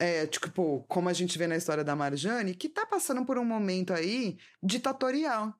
[0.00, 3.44] é, tipo, como a gente vê na história da Marjane, que tá passando por um
[3.44, 5.54] momento aí ditatorial.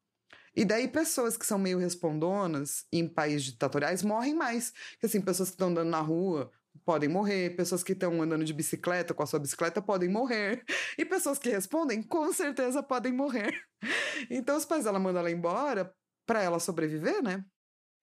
[0.58, 4.72] E daí, pessoas que são meio respondonas em países ditatoriais morrem mais.
[4.90, 6.50] Porque, assim, pessoas que estão andando na rua
[6.84, 10.64] podem morrer, pessoas que estão andando de bicicleta com a sua bicicleta podem morrer.
[10.98, 13.54] E pessoas que respondem, com certeza podem morrer.
[14.28, 15.94] Então, os pais dela mandam ela embora
[16.26, 17.44] pra ela sobreviver, né?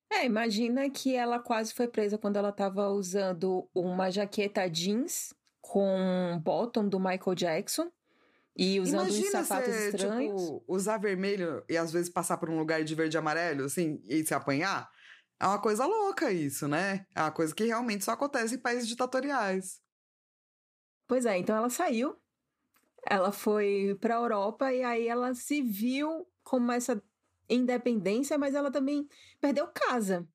[0.10, 6.40] É, imagina que ela quase foi presa quando ela estava usando uma jaqueta jeans com
[6.42, 7.92] bottom do Michael Jackson
[8.56, 10.42] e usando uns Imagina sapatos você, estranhos.
[10.42, 14.02] tipo, usar vermelho e às vezes passar por um lugar de verde e amarelo, assim,
[14.06, 14.90] e se apanhar.
[15.40, 17.06] É uma coisa louca isso, né?
[17.14, 19.82] É uma coisa que realmente só acontece em países ditatoriais.
[21.08, 22.16] Pois é, então ela saiu,
[23.06, 27.02] ela foi para a Europa e aí ela se viu como essa
[27.50, 29.08] independência, mas ela também
[29.40, 30.28] perdeu casa.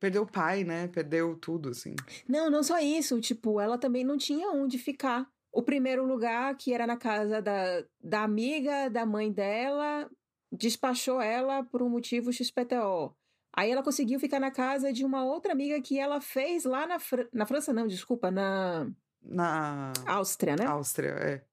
[0.00, 0.86] Perdeu o pai, né?
[0.88, 1.94] Perdeu tudo, assim.
[2.26, 5.28] Não, não só isso, tipo, ela também não tinha onde ficar.
[5.52, 10.08] O primeiro lugar, que era na casa da, da amiga da mãe dela,
[10.52, 13.14] despachou ela por um motivo XPTO.
[13.52, 16.98] Aí ela conseguiu ficar na casa de uma outra amiga que ela fez lá na,
[16.98, 18.90] Fran- na França, não, desculpa, na
[19.22, 20.64] Na Áustria, né?
[20.66, 21.44] Áustria, é.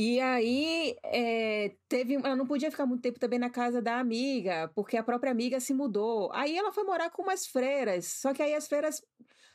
[0.00, 4.70] E aí, é, teve, ela não podia ficar muito tempo também na casa da amiga,
[4.72, 6.30] porque a própria amiga se mudou.
[6.32, 9.02] Aí ela foi morar com umas freiras, só que aí as freiras,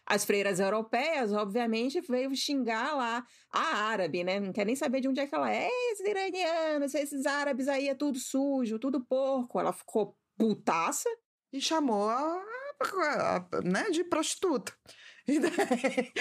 [0.05, 4.39] as freiras europeias, obviamente, veio xingar lá a árabe, né?
[4.39, 5.67] Não quer nem saber de onde é que ela é.
[5.67, 9.59] "Ei, Esses iranianos, esses árabes aí é tudo sujo, tudo porco.
[9.59, 11.09] Ela ficou putaça.
[11.51, 12.41] E chamou a,
[12.81, 14.73] a- a- né, de prostituta.
[15.25, 16.11] E daí...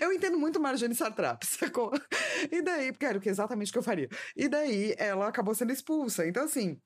[0.00, 1.90] Eu entendo muito Marjane Sartrap, sacou?
[2.50, 4.08] E daí, porque era exatamente o que eu faria.
[4.36, 6.26] E daí ela acabou sendo expulsa.
[6.26, 6.78] Então, assim,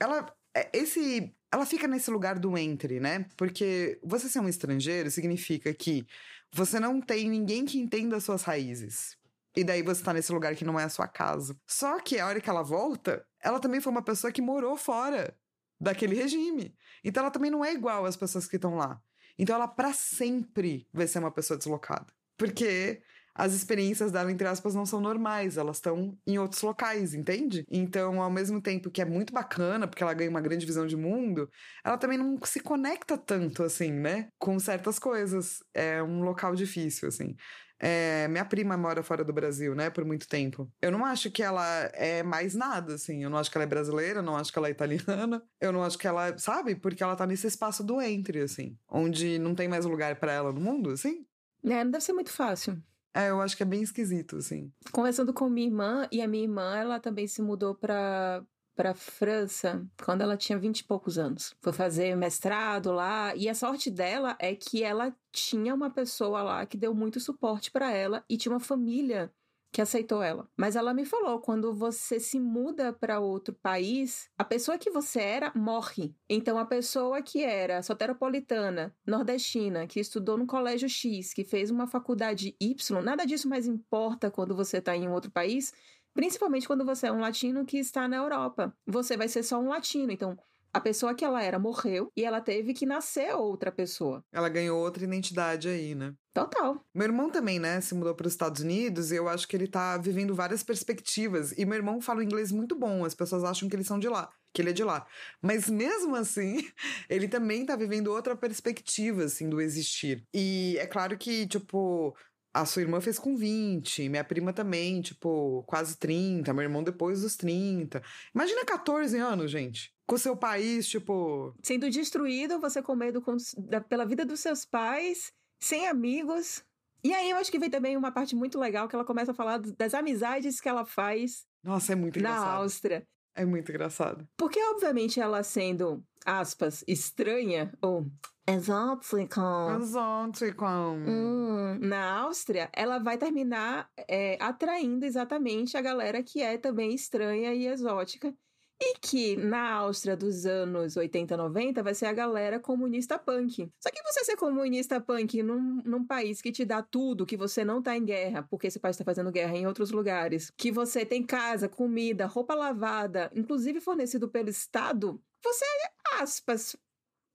[0.00, 0.32] ela.
[0.54, 1.34] É, Esse.
[1.52, 3.26] Ela fica nesse lugar do entre, né?
[3.36, 6.04] Porque você ser um estrangeiro significa que
[6.50, 9.16] você não tem ninguém que entenda as suas raízes.
[9.56, 11.56] E daí você tá nesse lugar que não é a sua casa.
[11.66, 15.36] Só que a hora que ela volta, ela também foi uma pessoa que morou fora
[15.80, 16.74] daquele regime.
[17.04, 19.00] Então ela também não é igual às pessoas que estão lá.
[19.38, 22.06] Então ela para sempre vai ser uma pessoa deslocada.
[22.36, 23.00] Porque
[23.34, 27.64] as experiências dela, entre aspas, não são normais, elas estão em outros locais, entende?
[27.68, 30.96] Então, ao mesmo tempo que é muito bacana, porque ela ganha uma grande visão de
[30.96, 31.50] mundo,
[31.84, 34.28] ela também não se conecta tanto, assim, né?
[34.38, 35.58] Com certas coisas.
[35.74, 37.34] É um local difícil, assim.
[37.80, 40.70] É, minha prima mora fora do Brasil, né, por muito tempo.
[40.80, 43.24] Eu não acho que ela é mais nada, assim.
[43.24, 45.42] Eu não acho que ela é brasileira, não acho que ela é italiana.
[45.60, 46.76] Eu não acho que ela, sabe?
[46.76, 50.52] Porque ela tá nesse espaço do entre, assim, onde não tem mais lugar para ela
[50.52, 51.26] no mundo, assim.
[51.64, 52.80] É, não deve ser muito fácil.
[53.14, 54.72] É, eu acho que é bem esquisito, assim.
[54.90, 58.44] Conversando com minha irmã, e a minha irmã, ela também se mudou pra,
[58.74, 61.54] pra França quando ela tinha vinte e poucos anos.
[61.60, 66.66] Foi fazer mestrado lá, e a sorte dela é que ela tinha uma pessoa lá
[66.66, 69.32] que deu muito suporte para ela e tinha uma família
[69.74, 70.48] que aceitou ela.
[70.56, 75.20] Mas ela me falou, quando você se muda para outro país, a pessoa que você
[75.20, 76.14] era morre.
[76.28, 81.88] Então a pessoa que era soteropolitana, nordestina, que estudou no colégio X, que fez uma
[81.88, 85.72] faculdade Y, nada disso mais importa quando você está em outro país,
[86.14, 88.72] principalmente quando você é um latino que está na Europa.
[88.86, 90.38] Você vai ser só um latino, então
[90.74, 94.24] a pessoa que ela era morreu e ela teve que nascer outra pessoa.
[94.32, 96.12] Ela ganhou outra identidade aí, né?
[96.32, 96.84] Total.
[96.92, 99.68] Meu irmão também, né, se mudou para os Estados Unidos e eu acho que ele
[99.68, 101.52] tá vivendo várias perspectivas.
[101.56, 104.08] E meu irmão fala um inglês muito bom, as pessoas acham que eles são de
[104.08, 105.06] lá, que ele é de lá.
[105.40, 106.56] Mas mesmo assim,
[107.08, 110.26] ele também tá vivendo outra perspectiva, assim, do existir.
[110.34, 112.16] E é claro que, tipo,
[112.54, 117.22] a sua irmã fez com 20, minha prima também, tipo, quase 30, meu irmão depois
[117.22, 118.00] dos 30.
[118.32, 119.92] Imagina 14 anos, gente.
[120.06, 121.52] Com seu país, tipo.
[121.60, 126.62] Sendo destruído, você com medo com, da, pela vida dos seus pais, sem amigos.
[127.02, 129.34] E aí eu acho que vem também uma parte muito legal que ela começa a
[129.34, 131.44] falar das amizades que ela faz.
[131.62, 132.46] Nossa, é muito engraçado.
[132.46, 133.06] Na Áustria.
[133.34, 134.28] É muito engraçado.
[134.36, 138.06] Porque, obviamente, ela sendo, aspas, estranha, ou
[138.46, 139.42] exótica.
[139.80, 140.66] Exótica.
[140.66, 147.52] Hum, na Áustria, ela vai terminar é, atraindo exatamente a galera que é também estranha
[147.54, 148.34] e exótica.
[148.80, 153.70] E que na Áustria dos anos 80, 90 vai ser a galera comunista punk.
[153.80, 157.64] Só que você ser comunista punk num, num país que te dá tudo, que você
[157.64, 161.06] não tá em guerra, porque esse país tá fazendo guerra em outros lugares, que você
[161.06, 166.76] tem casa, comida, roupa lavada, inclusive fornecido pelo Estado, você é, aspas,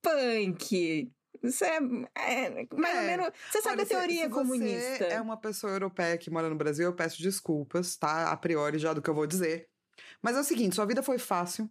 [0.01, 1.11] punk.
[1.41, 2.99] Você é, é mais é.
[2.99, 3.29] ou menos.
[3.49, 4.97] Você sabe Olha, a teoria se, se comunista.
[4.97, 8.31] Você é uma pessoa europeia que mora no Brasil, eu peço desculpas, tá?
[8.31, 9.69] A priori já do que eu vou dizer.
[10.22, 11.70] Mas é o seguinte, sua vida foi fácil.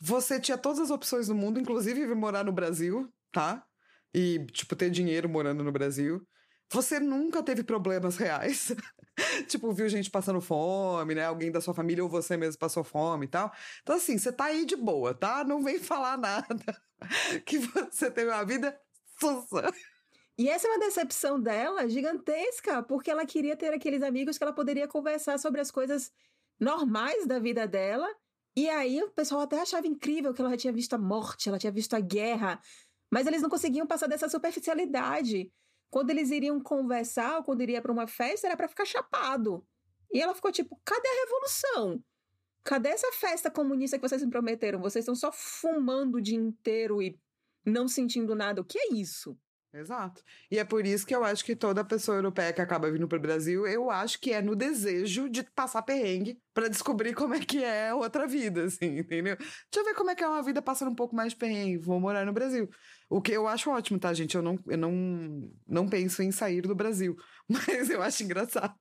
[0.00, 3.64] Você tinha todas as opções do mundo, inclusive morar no Brasil, tá?
[4.14, 6.26] E, tipo, ter dinheiro morando no Brasil.
[6.72, 8.72] Você nunca teve problemas reais.
[9.48, 11.26] tipo, viu gente passando fome, né?
[11.26, 13.52] Alguém da sua família ou você mesmo passou fome e tal.
[13.82, 15.44] Então, assim, você tá aí de boa, tá?
[15.44, 16.80] Não vem falar nada
[17.44, 18.78] que você teve uma vida
[19.18, 19.72] sussa.
[20.38, 24.54] E essa é uma decepção dela gigantesca, porque ela queria ter aqueles amigos que ela
[24.54, 26.10] poderia conversar sobre as coisas
[26.60, 28.08] normais da vida dela.
[28.54, 31.58] E aí o pessoal até achava incrível que ela já tinha visto a morte, ela
[31.58, 32.60] tinha visto a guerra.
[33.10, 35.50] Mas eles não conseguiam passar dessa superficialidade.
[35.88, 39.66] Quando eles iriam conversar ou quando iria para uma festa, era para ficar chapado.
[40.12, 42.04] E ela ficou tipo: cadê a revolução?
[42.62, 44.80] Cadê essa festa comunista que vocês me prometeram?
[44.80, 47.18] Vocês estão só fumando o dia inteiro e
[47.64, 48.60] não sentindo nada.
[48.60, 49.36] O que é isso?
[49.72, 50.20] Exato.
[50.50, 53.20] E é por isso que eu acho que toda pessoa europeia que acaba vindo pro
[53.20, 57.62] Brasil, eu acho que é no desejo de passar perrengue para descobrir como é que
[57.62, 59.36] é outra vida, assim, entendeu?
[59.36, 61.78] Deixa eu ver como é que é uma vida passando um pouco mais de perrengue,
[61.78, 62.68] vou morar no Brasil.
[63.08, 64.34] O que eu acho ótimo, tá, gente?
[64.34, 67.16] Eu não, eu não, não penso em sair do Brasil,
[67.48, 68.74] mas eu acho engraçado.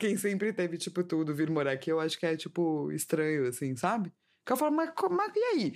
[0.00, 3.76] Quem sempre teve, tipo, tudo, vir morar aqui, eu acho que é, tipo, estranho, assim,
[3.76, 4.10] sabe?
[4.46, 5.72] Que eu falo, mas, mas e aí?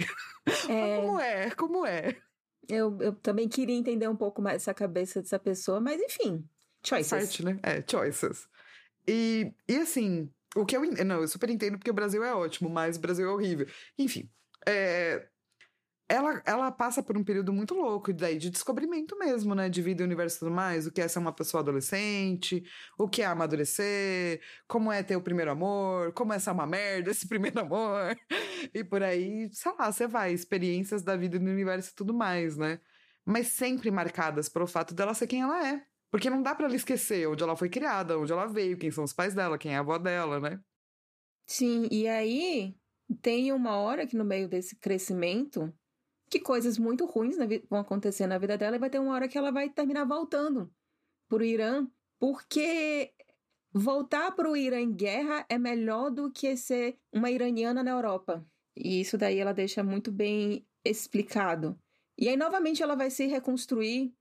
[0.68, 0.96] É...
[0.96, 1.50] como é?
[1.50, 2.16] Como é?
[2.68, 6.44] Eu, eu também queria entender um pouco mais essa cabeça dessa pessoa, mas enfim,
[6.84, 7.10] choices.
[7.10, 7.58] Parte, né?
[7.62, 8.48] É, choices.
[9.06, 10.82] E, e assim, o que eu.
[11.04, 13.66] Não, eu super entendo porque o Brasil é ótimo, mas o Brasil é horrível.
[13.98, 14.30] Enfim,
[14.66, 15.28] é,
[16.08, 19.68] ela, ela passa por um período muito louco daí de descobrimento mesmo, né?
[19.68, 20.86] De vida e universo e tudo mais.
[20.86, 22.62] O que é ser uma pessoa adolescente,
[22.96, 27.10] o que é amadurecer, como é ter o primeiro amor, como é ser uma merda
[27.10, 28.16] esse primeiro amor.
[28.72, 32.14] E por aí, sei lá, você vai, experiências da vida e do universo e tudo
[32.14, 32.80] mais, né?
[33.24, 35.84] Mas sempre marcadas pelo fato dela ser quem ela é.
[36.10, 39.02] Porque não dá para ela esquecer onde ela foi criada, onde ela veio, quem são
[39.02, 40.60] os pais dela, quem é a avó dela, né?
[41.46, 42.76] Sim, e aí
[43.20, 45.72] tem uma hora que no meio desse crescimento
[46.28, 47.36] que coisas muito ruins
[47.68, 50.70] vão acontecer na vida dela e vai ter uma hora que ela vai terminar voltando
[51.28, 51.86] pro Irã,
[52.18, 53.12] porque
[53.72, 58.46] voltar para o Irã em guerra é melhor do que ser uma iraniana na Europa.
[58.76, 61.78] E isso daí ela deixa muito bem explicado.
[62.18, 64.14] E aí, novamente, ela vai se reconstruir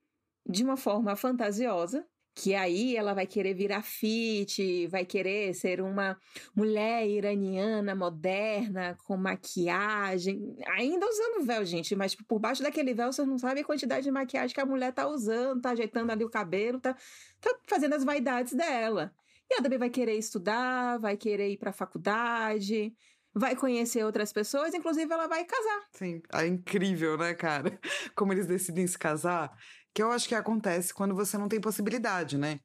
[0.47, 6.19] de uma forma fantasiosa, que aí ela vai querer virar fit, vai querer ser uma
[6.53, 13.13] mulher iraniana moderna, com maquiagem, ainda usando véu, gente, mas tipo, por baixo daquele véu
[13.13, 16.25] você não sabe a quantidade de maquiagem que a mulher tá usando, tá ajeitando ali
[16.25, 16.93] o cabelo, tá,
[17.39, 19.13] tá fazendo as vaidades dela.
[19.49, 22.93] E ela também vai querer estudar, vai querer ir pra faculdade,
[23.33, 25.83] vai conhecer outras pessoas, inclusive ela vai casar.
[25.93, 27.79] Sim, é incrível, né, cara?
[28.13, 29.55] Como eles decidem se casar,
[29.95, 32.59] que eu acho que acontece quando você não tem possibilidade, né?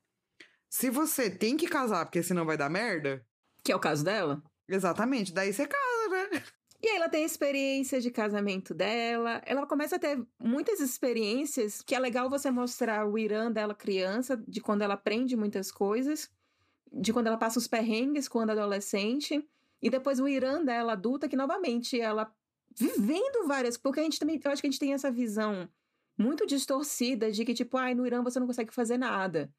[0.69, 3.25] Se você tem que casar porque senão vai dar merda.
[3.65, 4.43] Que é o caso dela?
[4.69, 6.43] Exatamente, daí você casa, né?
[6.83, 9.41] E aí ela tem a experiência de casamento dela.
[9.47, 14.37] Ela começa a ter muitas experiências que é legal você mostrar o Irã dela criança,
[14.49, 16.31] de quando ela aprende muitas coisas
[16.93, 19.49] de quando ela passa os perrengues quando adolescente,
[19.81, 22.33] e depois o Irã dela adulta, que novamente ela
[22.77, 23.77] vivendo várias.
[23.77, 24.41] Porque a gente também.
[24.43, 25.69] Eu acho que a gente tem essa visão
[26.21, 29.53] muito distorcida de que, tipo, ai, no Irã você não consegue fazer nada.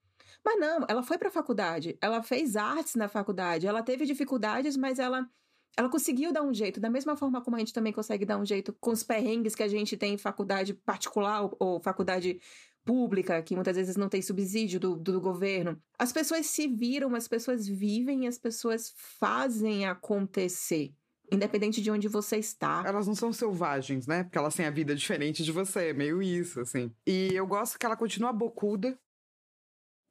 [0.46, 4.78] Mas não, ela foi para a faculdade, ela fez artes na faculdade, ela teve dificuldades,
[4.78, 5.30] mas ela
[5.78, 8.46] ela conseguiu dar um jeito, da mesma forma como a gente também consegue dar um
[8.46, 12.42] jeito com os perrengues que a gente tem em faculdade particular ou, ou faculdade
[12.84, 15.82] pública, que muitas vezes não tem subsídio do, do governo.
[15.98, 20.94] As pessoas se viram, as pessoas vivem, as pessoas fazem acontecer.
[21.32, 22.84] Independente de onde você está.
[22.86, 24.24] Elas não são selvagens, né?
[24.24, 26.94] Porque elas têm a vida diferente de você, é meio isso, assim.
[27.08, 29.00] E eu gosto que ela continua bocuda.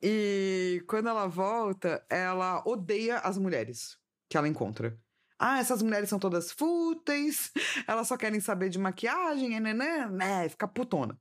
[0.02, 3.98] E quando ela volta, ela odeia as mulheres
[4.30, 4.98] que ela encontra.
[5.38, 7.50] Ah, essas mulheres são todas fúteis,
[7.88, 11.18] elas só querem saber de maquiagem, né, né, né, fica putona.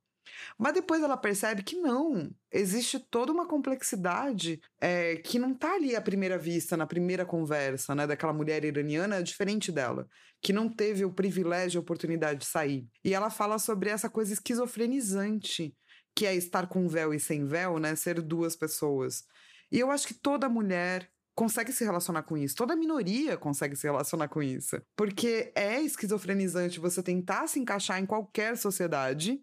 [0.57, 5.95] Mas depois ela percebe que não, existe toda uma complexidade é, que não tá ali
[5.95, 10.07] à primeira vista, na primeira conversa, né, daquela mulher iraniana diferente dela,
[10.41, 12.87] que não teve o privilégio e a oportunidade de sair.
[13.03, 15.75] E ela fala sobre essa coisa esquizofrenizante,
[16.15, 19.23] que é estar com véu e sem véu, né, ser duas pessoas.
[19.71, 21.09] E eu acho que toda mulher
[21.39, 22.53] consegue se relacionar com isso.
[22.53, 24.81] Toda minoria consegue se relacionar com isso.
[24.93, 29.39] Porque é esquizofrenizante você tentar se encaixar em qualquer sociedade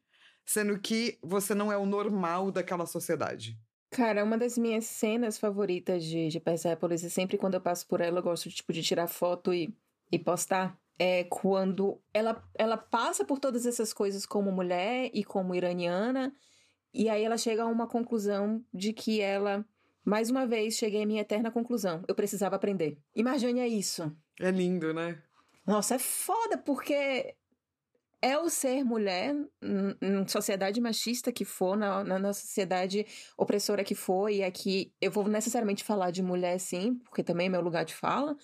[0.46, 3.58] sendo que você não é o normal daquela sociedade.
[3.90, 8.00] Cara, uma das minhas cenas favoritas de, de Persepolis, e sempre quando eu passo por
[8.00, 9.74] ela, eu gosto tipo, de tirar foto e,
[10.10, 15.54] e postar, é quando ela, ela passa por todas essas coisas como mulher e como
[15.54, 16.34] iraniana,
[16.92, 19.64] e aí ela chega a uma conclusão de que ela,
[20.04, 22.98] mais uma vez, cheguei à minha eterna conclusão, eu precisava aprender.
[23.14, 24.14] Imagine é isso.
[24.40, 25.22] É lindo, né?
[25.66, 27.34] Nossa, é foda, porque
[28.22, 29.34] é o ser mulher,
[30.00, 33.06] na sociedade machista que for, na, na, sociedade
[33.36, 37.50] opressora que for, e aqui eu vou necessariamente falar de mulher sim, porque também é
[37.50, 38.36] meu lugar de fala.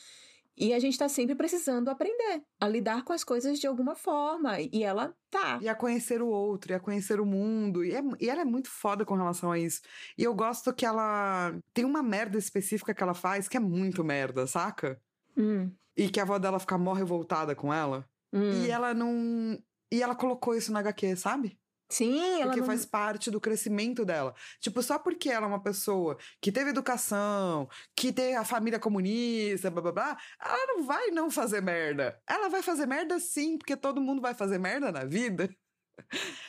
[0.57, 4.61] E a gente tá sempre precisando aprender a lidar com as coisas de alguma forma.
[4.61, 5.59] E ela tá.
[5.63, 7.83] E a conhecer o outro, e a conhecer o mundo.
[7.83, 9.81] E, é, e ela é muito foda com relação a isso.
[10.17, 14.05] E eu gosto que ela tem uma merda específica que ela faz que é muito
[14.05, 15.01] merda, saca?
[15.37, 15.71] Hum.
[15.97, 18.07] E que a avó dela fica mó revoltada com ela.
[18.33, 18.65] Hum.
[18.65, 19.59] E ela não.
[19.91, 21.59] E ela colocou isso na HQ, sabe?
[21.93, 22.67] Sim, ela Porque não...
[22.67, 24.35] faz parte do crescimento dela.
[24.59, 29.71] Tipo, só porque ela é uma pessoa que teve educação, que tem a família comunista,
[29.71, 32.19] blá blá blá, ela não vai não fazer merda.
[32.27, 35.55] Ela vai fazer merda sim, porque todo mundo vai fazer merda na vida.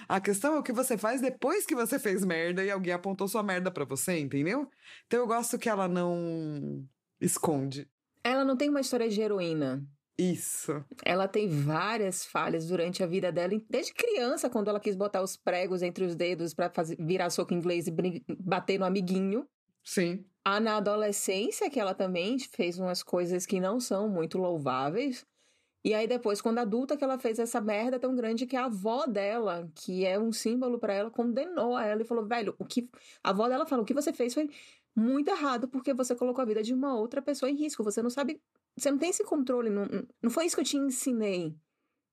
[0.07, 3.27] A questão é o que você faz depois que você fez merda e alguém apontou
[3.27, 4.69] sua merda para você, entendeu?
[5.07, 6.87] Então eu gosto que ela não
[7.19, 7.85] esconde.
[8.23, 9.85] Ela não tem uma história de heroína.
[10.17, 10.83] Isso.
[11.03, 15.35] Ela tem várias falhas durante a vida dela, desde criança, quando ela quis botar os
[15.35, 17.91] pregos entre os dedos para virar soco inglês e
[18.39, 19.47] bater no amiguinho.
[19.83, 20.25] Sim.
[20.45, 25.25] A na adolescência, que ela também fez umas coisas que não são muito louváveis.
[25.85, 29.05] E aí depois, quando adulta, que ela fez essa merda tão grande que a avó
[29.05, 32.89] dela, que é um símbolo para ela, condenou a ela e falou: "Velho, o que
[33.23, 34.49] a avó dela falou, o que você fez foi
[34.95, 37.83] muito errado porque você colocou a vida de uma outra pessoa em risco.
[37.83, 38.41] Você não sabe
[38.75, 39.69] você não tem esse controle.
[39.69, 39.87] Não,
[40.21, 41.55] não foi isso que eu te ensinei.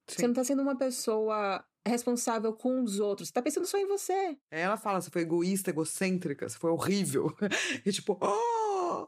[0.09, 0.17] Sim.
[0.17, 3.29] Você não tá sendo uma pessoa responsável com os outros.
[3.29, 4.37] Você tá pensando só em você.
[4.51, 7.35] Ela fala, você foi egoísta, egocêntrica, você foi horrível.
[7.85, 9.07] e tipo, oh!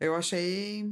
[0.00, 0.82] Eu achei.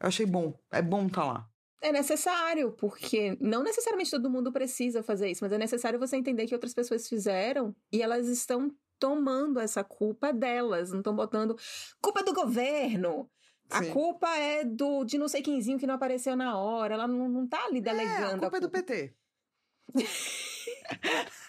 [0.00, 0.58] Eu achei bom.
[0.70, 1.50] É bom tá lá.
[1.82, 6.46] É necessário, porque não necessariamente todo mundo precisa fazer isso, mas é necessário você entender
[6.46, 11.54] que outras pessoas fizeram e elas estão tomando essa culpa delas, não estão botando
[12.00, 13.30] culpa do governo,
[13.70, 13.92] a Sim.
[13.92, 16.94] culpa é do de não sei quemzinho que não apareceu na hora.
[16.94, 18.44] Ela não, não tá ali delegando.
[18.44, 18.56] É, a culpa, a culpa.
[18.56, 19.14] é do PT.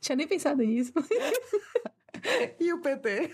[0.00, 0.92] Tinha nem pensado nisso.
[2.58, 3.30] e o PT?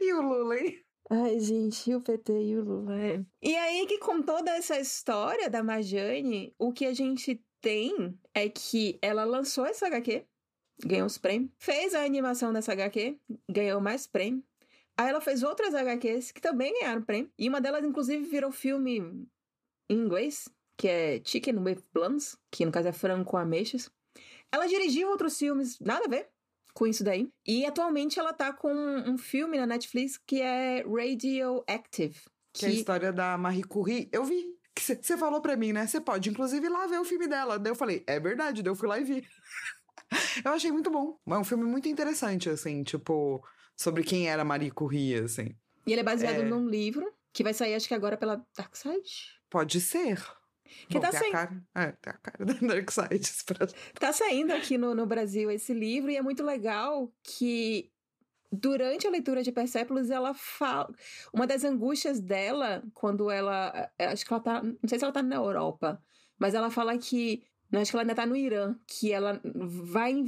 [0.00, 0.84] E o Lula, hein?
[1.10, 3.24] Ai, gente, e o PT e o Lula, é.
[3.42, 8.48] E aí que com toda essa história da Marjane, o que a gente tem é
[8.48, 10.26] que ela lançou essa HQ,
[10.84, 13.18] ganhou os prêmios, fez a animação dessa HQ,
[13.50, 14.42] ganhou mais prêmio.
[14.96, 17.30] Aí ela fez outras HQs que também ganharam prêmio.
[17.38, 19.28] E uma delas, inclusive, virou filme em
[19.94, 23.90] inglês, que é Chicken with Plums, que no caso é frango com ameixas.
[24.52, 26.28] Ela dirigiu outros filmes, nada a ver
[26.74, 27.28] com isso daí.
[27.46, 32.20] E atualmente ela tá com um filme na Netflix que é Radioactive.
[32.52, 34.08] Que, é a história da Marie Curie.
[34.12, 34.54] Eu vi.
[34.76, 35.86] Você falou pra mim, né?
[35.86, 37.58] Você pode, inclusive, ir lá ver o filme dela.
[37.58, 38.62] Daí eu falei, é verdade.
[38.62, 39.26] Daí eu fui lá e vi.
[40.44, 41.16] eu achei muito bom.
[41.26, 43.44] É um filme muito interessante, assim, tipo,
[43.76, 45.54] sobre quem era Marie Curie, assim.
[45.86, 46.44] E ele é baseado é...
[46.44, 49.40] num livro que vai sair, acho que agora pela Dark Side.
[49.50, 50.24] Pode ser.
[50.88, 51.32] Que Bom, tá saindo.
[51.32, 53.44] Cara, é, tem a cara da Dark Side.
[53.98, 57.92] Tá saindo aqui no, no Brasil esse livro e é muito legal que
[58.54, 60.92] durante a leitura de Persepolis, ela fala.
[61.32, 63.90] Uma das angústias dela, quando ela.
[63.98, 64.62] Eh, acho que ela tá.
[64.62, 66.00] Não sei se ela tá na Europa,
[66.38, 67.44] mas ela fala que.
[67.70, 70.24] Não, acho que ela ainda tá no Irã, que ela vai.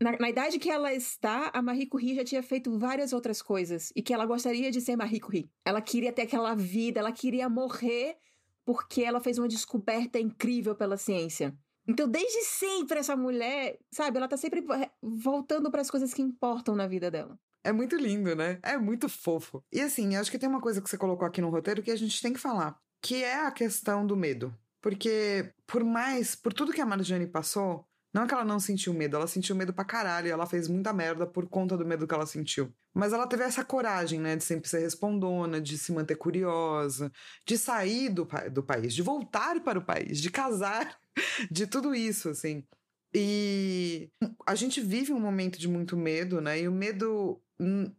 [0.00, 3.92] Na, na, idade que ela está, a Marie Curie já tinha feito várias outras coisas
[3.94, 5.50] e que ela gostaria de ser Marie Curie.
[5.64, 8.16] Ela queria ter aquela vida, ela queria morrer
[8.64, 11.56] porque ela fez uma descoberta incrível pela ciência.
[11.86, 14.64] Então, desde sempre, essa mulher, sabe, ela tá sempre
[15.02, 17.38] voltando para as coisas que importam na vida dela.
[17.62, 18.58] É muito lindo, né?
[18.62, 19.62] É muito fofo.
[19.72, 21.96] E assim, acho que tem uma coisa que você colocou aqui no roteiro que a
[21.96, 24.54] gente tem que falar, que é a questão do medo.
[24.80, 28.94] Porque, por mais, por tudo que a Marjane passou, não é que ela não sentiu
[28.94, 30.30] medo, ela sentiu medo pra caralho.
[30.30, 32.72] Ela fez muita merda por conta do medo que ela sentiu.
[32.94, 37.10] Mas ela teve essa coragem, né, de sempre ser respondona, de se manter curiosa,
[37.44, 40.96] de sair do, do país, de voltar para o país, de casar,
[41.50, 42.64] de tudo isso, assim.
[43.12, 44.08] E
[44.46, 46.60] a gente vive um momento de muito medo, né?
[46.60, 47.42] E o medo,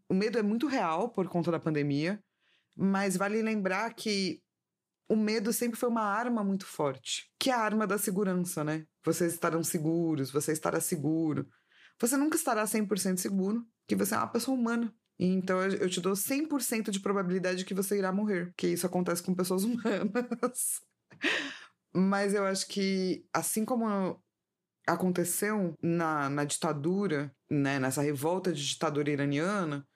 [0.10, 2.24] o medo é muito real por conta da pandemia,
[2.74, 4.42] mas vale lembrar que
[5.10, 8.86] o medo sempre foi uma arma muito forte, que é a arma da segurança, né?
[9.06, 11.48] Vocês estarão seguros, você estará seguro.
[12.00, 14.94] Você nunca estará 100% seguro, que você é uma pessoa humana.
[15.18, 19.34] Então eu te dou 100% de probabilidade que você irá morrer, que isso acontece com
[19.34, 20.82] pessoas humanas.
[21.94, 24.22] Mas eu acho que, assim como
[24.86, 29.88] aconteceu na, na ditadura, né, nessa revolta de ditadura iraniana,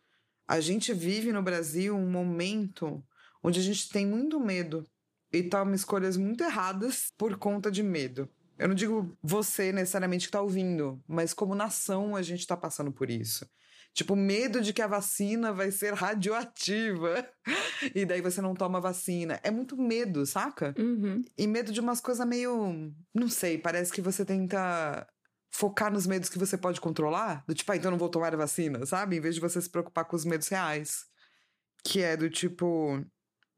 [0.48, 3.04] a gente vive no Brasil um momento
[3.44, 4.84] onde a gente tem muito medo
[5.32, 8.30] e toma escolhas muito erradas por conta de medo.
[8.60, 12.92] Eu não digo você necessariamente que tá ouvindo, mas como nação a gente tá passando
[12.92, 13.50] por isso.
[13.94, 17.28] Tipo, medo de que a vacina vai ser radioativa.
[17.96, 19.40] e daí você não toma vacina.
[19.44, 20.76] É muito medo, saca?
[20.78, 21.22] Uhum.
[21.38, 22.94] E medo de umas coisas meio.
[23.14, 25.08] Não sei, parece que você tenta
[25.52, 27.44] focar nos medos que você pode controlar.
[27.48, 29.18] Do tipo, ah, então não vou tomar a vacina, sabe?
[29.18, 31.06] Em vez de você se preocupar com os medos reais.
[31.84, 33.04] Que é do tipo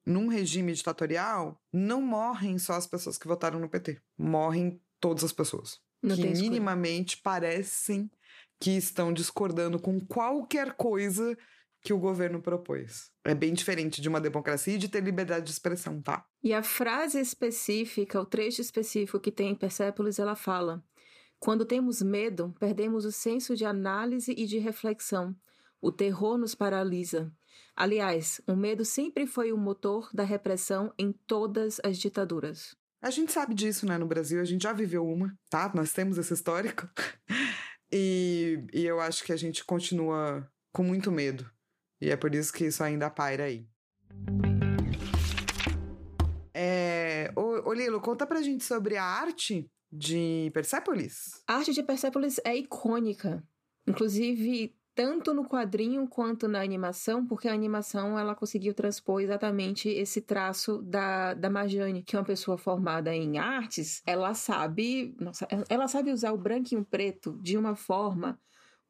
[0.06, 4.02] num regime ditatorial, não morrem só as pessoas que votaram no PT.
[4.18, 5.82] Morrem todas as pessoas.
[6.02, 8.10] Não que minimamente parecem
[8.60, 11.36] que estão discordando com qualquer coisa
[11.82, 13.12] que o governo propôs.
[13.26, 16.26] É bem diferente de uma democracia e de ter liberdade de expressão, tá?
[16.44, 20.84] E a frase específica, o trecho específico que tem em Persepolis, ela fala:
[21.40, 25.36] Quando temos medo, perdemos o senso de análise e de reflexão.
[25.82, 27.34] O terror nos paralisa.
[27.76, 32.76] Aliás, o medo sempre foi o motor da repressão em todas as ditaduras.
[33.02, 33.98] A gente sabe disso, né?
[33.98, 35.72] No Brasil, a gente já viveu uma, tá?
[35.74, 36.88] Nós temos esse histórico.
[37.92, 41.50] e, e eu acho que a gente continua com muito medo.
[42.00, 43.68] E é por isso que isso ainda paira aí.
[46.54, 47.32] É...
[47.36, 51.42] Ô, ô Lilo, conta pra gente sobre a arte de Persépolis.
[51.48, 53.44] A arte de Persépolis é icônica.
[53.88, 60.22] Inclusive, tanto no quadrinho quanto na animação, porque a animação ela conseguiu transpor exatamente esse
[60.22, 65.88] traço da, da Marjane, que é uma pessoa formada em artes, ela sabe, nossa, ela
[65.88, 68.40] sabe usar o branco e o preto de uma forma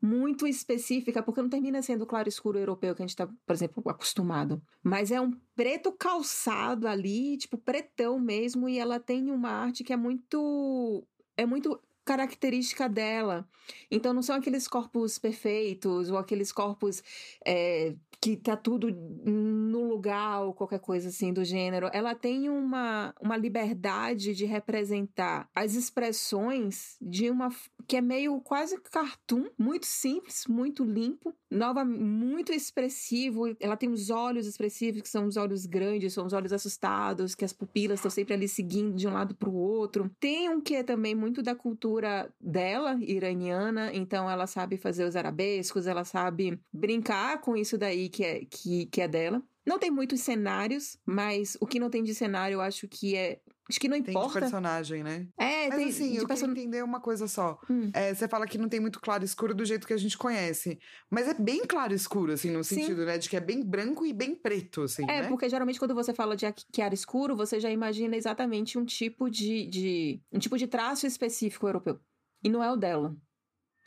[0.02, 3.54] muito específica, porque não termina sendo o claro escuro europeu que a gente está, por
[3.54, 4.60] exemplo, acostumado.
[4.82, 9.94] Mas é um preto calçado ali, tipo pretão mesmo, e ela tem uma arte que
[9.94, 11.06] é muito
[11.38, 13.48] é muito característica dela.
[13.90, 17.04] Então não são aqueles corpos perfeitos ou aqueles corpos
[17.46, 21.90] é, que tá tudo no lugar ou qualquer coisa assim do gênero.
[21.94, 27.50] Ela tem uma, uma liberdade de representar as expressões de uma
[27.88, 33.56] que é meio quase cartoon, muito simples, muito limpo, nova, muito expressivo.
[33.60, 37.44] Ela tem os olhos expressivos, que são os olhos grandes, são os olhos assustados, que
[37.44, 40.10] as pupilas estão sempre ali seguindo de um lado para o outro.
[40.20, 45.04] Tem um que é também muito da cultura cultura dela, iraniana, então ela sabe fazer
[45.04, 49.42] os arabescos, ela sabe brincar com isso daí que é, que, que é dela.
[49.66, 53.40] Não tem muitos cenários, mas o que não tem de cenário eu acho que é.
[53.70, 54.40] Acho que não Tem de importa.
[54.42, 55.28] personagem, né?
[55.40, 56.48] É, Mas tem assim, eu person...
[56.48, 57.58] entender uma coisa só.
[57.70, 57.90] Hum.
[57.94, 60.78] É, você fala que não tem muito claro escuro do jeito que a gente conhece.
[61.10, 62.76] Mas é bem claro escuro, assim, no Sim.
[62.76, 63.18] sentido, né?
[63.18, 65.28] De que é bem branco e bem preto, assim, É, né?
[65.30, 66.46] porque geralmente quando você fala de
[66.76, 71.66] chiaro escuro, você já imagina exatamente um tipo de, de um tipo de traço específico
[71.66, 71.98] europeu.
[72.44, 73.16] E não é o dela.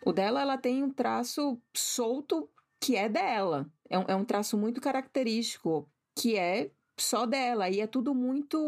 [0.07, 2.49] O dela, ela tem um traço solto
[2.81, 3.71] que é dela.
[3.89, 7.69] É um, é um traço muito característico, que é só dela.
[7.69, 8.59] E é tudo muito.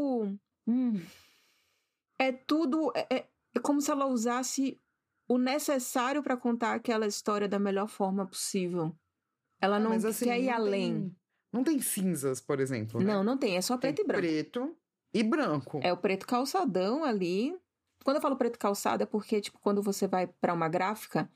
[0.67, 1.01] hum,
[2.19, 2.93] é tudo.
[2.95, 4.79] É, é- é como se ela usasse
[5.29, 8.95] o necessário para contar aquela história da melhor forma possível.
[9.61, 10.93] Ela É, não assim, quer ir não além.
[11.01, 11.17] Tem,
[11.53, 13.01] não tem cinzas, por exemplo.
[13.01, 13.07] né?
[13.15, 13.57] Não, não tem.
[13.57, 14.23] É só Tem preto e branco.
[14.23, 14.77] Preto
[15.15, 15.81] e branco.
[15.83, 17.57] É o preto calçadão ali.
[18.05, 21.29] Quando eu falo preto calçado é porque, tipo, quando você vai pra uma gráfica,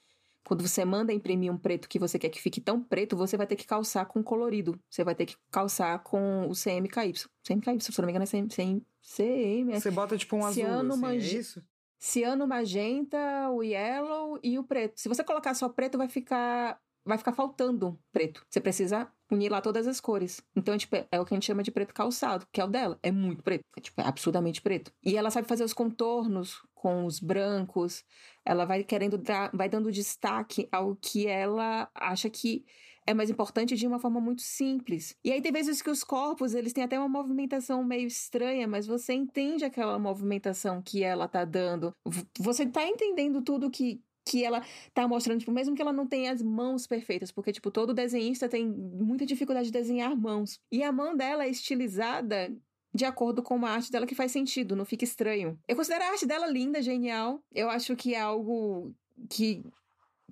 [0.45, 3.47] quando você manda imprimir um preto que você quer que fique tão preto, você vai
[3.47, 4.79] ter que calçar com colorido.
[4.89, 7.13] Você vai ter que calçar com o CMKY.
[7.47, 10.93] CMKY, se não me engano, é CM, CM, CM Você bota tipo um azul, Ciano,
[10.93, 11.63] assim, mangi- é isso?
[11.99, 14.99] ciano, magenta, o yellow e o preto.
[14.99, 18.45] Se você colocar só preto, vai ficar vai ficar faltando preto.
[18.49, 20.43] Você precisa unir lá todas as cores.
[20.57, 22.99] Então, tipo, é o que a gente chama de preto calçado, que é o dela.
[23.03, 23.63] É muito preto.
[23.77, 24.93] É, tipo, é absurdamente preto.
[25.05, 28.05] E ela sabe fazer os contornos com os brancos.
[28.45, 32.65] Ela vai querendo dar, vai dando destaque ao que ela acha que
[33.07, 35.17] é mais importante de uma forma muito simples.
[35.25, 38.87] E aí tem vezes que os corpos, eles têm até uma movimentação meio estranha, mas
[38.87, 41.93] você entende aquela movimentação que ela tá dando.
[42.39, 44.63] Você tá entendendo tudo que que ela
[44.95, 48.49] tá mostrando, tipo, mesmo que ela não tenha as mãos perfeitas, porque, tipo, todo desenhista
[48.49, 50.61] tem muita dificuldade de desenhar mãos.
[50.71, 52.55] E a mão dela é estilizada
[52.93, 55.59] de acordo com a arte dela que faz sentido, não fica estranho.
[55.67, 57.41] Eu considero a arte dela linda, genial.
[57.55, 58.93] Eu acho que é algo
[59.29, 59.65] que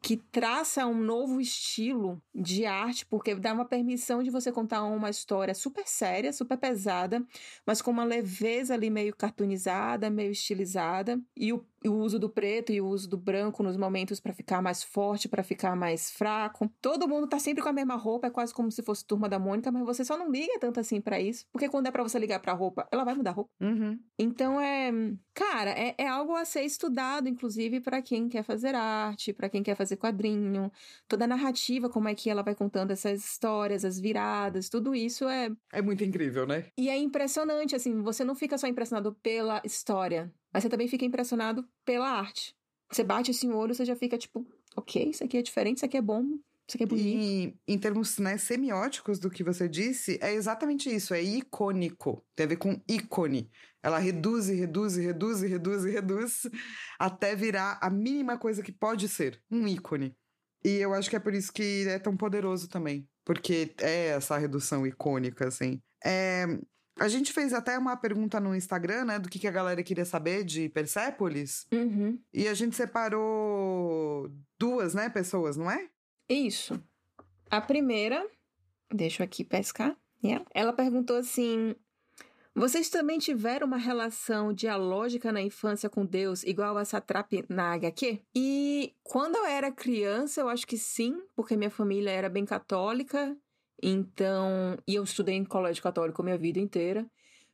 [0.00, 5.10] que traça um novo estilo de arte, porque dá uma permissão de você contar uma
[5.10, 7.24] história super séria, super pesada,
[7.66, 12.72] mas com uma leveza ali meio cartoonizada, meio estilizada, e o, o uso do preto
[12.72, 16.68] e o uso do branco nos momentos para ficar mais forte, para ficar mais fraco.
[16.80, 19.38] Todo mundo tá sempre com a mesma roupa, é quase como se fosse turma da
[19.38, 22.18] Mônica, mas você só não liga tanto assim para isso, porque quando é para você
[22.18, 23.50] ligar para roupa, ela vai mudar a roupa.
[23.60, 23.98] Uhum.
[24.18, 24.90] Então é,
[25.34, 29.62] cara, é, é algo a ser estudado, inclusive para quem quer fazer arte, para quem
[29.62, 30.72] quer fazer quadrinho,
[31.06, 35.28] toda a narrativa, como é que ela vai contando essas histórias, as viradas, tudo isso
[35.28, 36.66] é É muito incrível, né?
[36.76, 41.04] e é impressionante, assim, você não fica só impressionado pela história, mas você também fica
[41.04, 42.54] impressionado pela arte.
[42.90, 44.46] Você bate assim o olho, você já fica tipo,
[44.76, 46.22] ok, isso aqui é diferente, isso aqui é bom,
[46.68, 47.06] isso aqui é bonito.
[47.06, 52.24] E em termos né, semióticos do que você disse, é exatamente isso, é icônico.
[52.36, 53.50] Tem a ver com ícone.
[53.82, 56.42] Ela reduz, reduz, reduz, reduz, e reduz,
[56.98, 60.14] até virar a mínima coisa que pode ser, um ícone.
[60.64, 63.08] E eu acho que é por isso que é tão poderoso também.
[63.24, 65.80] Porque é essa redução icônica, assim.
[66.04, 66.46] É,
[66.98, 70.04] a gente fez até uma pergunta no Instagram, né, do que, que a galera queria
[70.04, 71.66] saber de Persépolis.
[71.72, 72.18] Uhum.
[72.32, 75.88] E a gente separou duas, né, pessoas, não é?
[76.28, 76.82] Isso.
[77.50, 78.26] A primeira,
[78.92, 79.96] deixa eu aqui pescar.
[80.22, 80.44] Yeah.
[80.52, 81.74] Ela perguntou assim:
[82.54, 88.20] Vocês também tiveram uma relação dialógica na infância com Deus, igual a Satrap na HQ?
[88.34, 93.36] E quando eu era criança, eu acho que sim, porque minha família era bem católica,
[93.82, 94.76] então.
[94.86, 97.08] E eu estudei em colégio católico a minha vida inteira.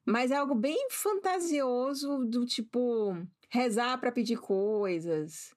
[0.04, 3.16] Mas é algo bem fantasioso, do tipo,
[3.48, 5.54] rezar pra pedir coisas.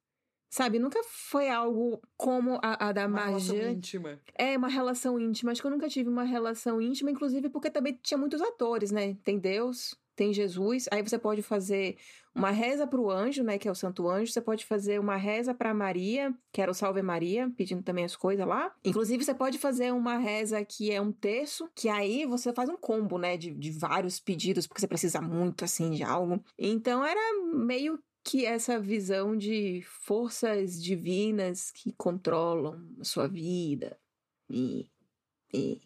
[0.49, 4.20] Sabe, nunca foi algo como a, a da Uma relação íntima.
[4.34, 5.51] É uma relação íntima.
[5.51, 9.15] Acho que eu nunca tive uma relação íntima, inclusive porque também tinha muitos atores, né?
[9.26, 10.88] Tem Deus, tem Jesus.
[10.91, 11.95] Aí você pode fazer
[12.36, 13.57] uma reza para o anjo, né?
[13.57, 14.32] Que é o Santo Anjo.
[14.32, 18.15] Você pode fazer uma reza para Maria, que era o Salve Maria, pedindo também as
[18.15, 18.74] coisas lá.
[18.84, 22.76] Inclusive, você pode fazer uma reza que é um terço, que aí você faz um
[22.76, 23.38] combo, né?
[23.38, 26.43] De, de vários pedidos, porque você precisa muito, assim, de algo.
[26.57, 27.22] Então, era
[27.53, 33.97] meio que essa visão de forças divinas que controlam a sua vida.
[34.49, 34.89] E,
[35.53, 35.80] e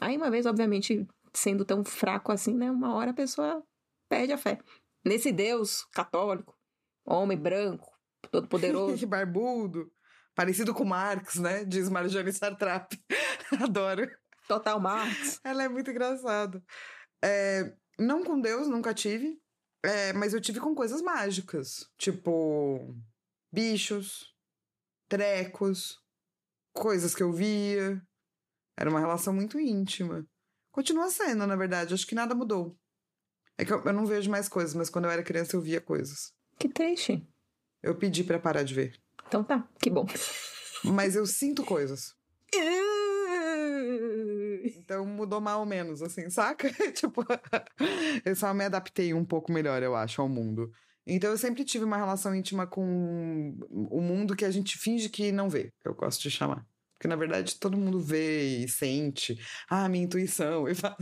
[0.00, 3.62] aí uma vez, obviamente, sendo tão fraco assim, né, uma hora a pessoa
[4.08, 4.58] perde a fé.
[5.04, 6.56] Nesse Deus católico,
[7.04, 7.90] homem branco,
[8.30, 8.96] todo poderoso.
[8.96, 9.92] Que barbudo.
[10.34, 11.64] Parecido com Marx, né?
[11.64, 12.92] Diz Marjane Sartrap.
[13.62, 14.10] Adoro.
[14.48, 15.40] Total Marx.
[15.44, 16.62] Ela é muito engraçada.
[17.22, 19.40] É, não com Deus, nunca tive.
[19.84, 21.88] É, mas eu tive com coisas mágicas.
[21.96, 22.96] Tipo,
[23.52, 24.34] bichos,
[25.08, 26.00] trecos,
[26.72, 28.02] coisas que eu via.
[28.76, 30.26] Era uma relação muito íntima.
[30.74, 31.94] Continua sendo, na verdade.
[31.94, 32.76] Acho que nada mudou.
[33.56, 35.80] É que eu, eu não vejo mais coisas, mas quando eu era criança eu via
[35.80, 36.32] coisas.
[36.58, 37.24] Que triste.
[37.80, 39.00] Eu pedi pra parar de ver.
[39.28, 40.04] Então tá, que bom.
[40.82, 42.12] Mas eu sinto coisas.
[44.76, 46.70] Então mudou mais ou menos, assim, saca?
[46.92, 47.24] tipo,
[48.24, 50.70] eu só me adaptei um pouco melhor, eu acho, ao mundo.
[51.06, 55.32] Então eu sempre tive uma relação íntima com o mundo que a gente finge que
[55.32, 56.66] não vê, eu gosto de chamar.
[57.04, 59.38] Porque, na verdade, todo mundo vê e sente.
[59.68, 60.64] Ah, minha intuição.
[60.68, 60.96] E faz,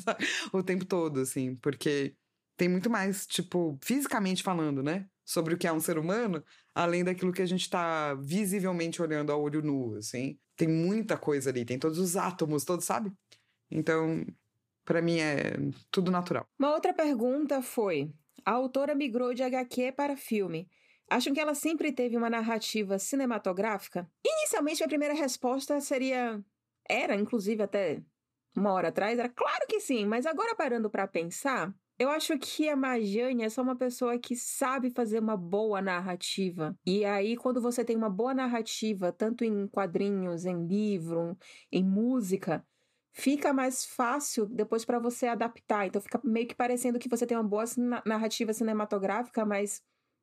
[0.53, 1.55] o tempo todo, assim.
[1.55, 2.17] Porque
[2.57, 5.07] tem muito mais, tipo, fisicamente falando, né?
[5.25, 6.43] Sobre o que é um ser humano,
[6.75, 10.37] além daquilo que a gente tá visivelmente olhando a olho nu, assim.
[10.57, 13.13] Tem muita coisa ali, tem todos os átomos, todos, sabe?
[13.71, 14.27] Então,
[14.85, 15.53] para mim é
[15.89, 16.45] tudo natural.
[16.59, 18.13] Uma outra pergunta foi:
[18.45, 20.69] a autora migrou de HQ para filme.
[21.13, 24.11] Acham que ela sempre teve uma narrativa cinematográfica?
[24.25, 26.43] Inicialmente, a primeira resposta seria.
[26.89, 28.03] Era, inclusive, até
[28.57, 32.67] uma hora atrás, era claro que sim, mas agora parando para pensar, eu acho que
[32.67, 36.75] a Majane é só uma pessoa que sabe fazer uma boa narrativa.
[36.87, 41.37] E aí, quando você tem uma boa narrativa, tanto em quadrinhos, em livro,
[41.71, 42.67] em música,
[43.13, 45.87] fica mais fácil depois para você adaptar.
[45.87, 47.65] Então, fica meio que parecendo que você tem uma boa
[48.07, 49.83] narrativa cinematográfica, mas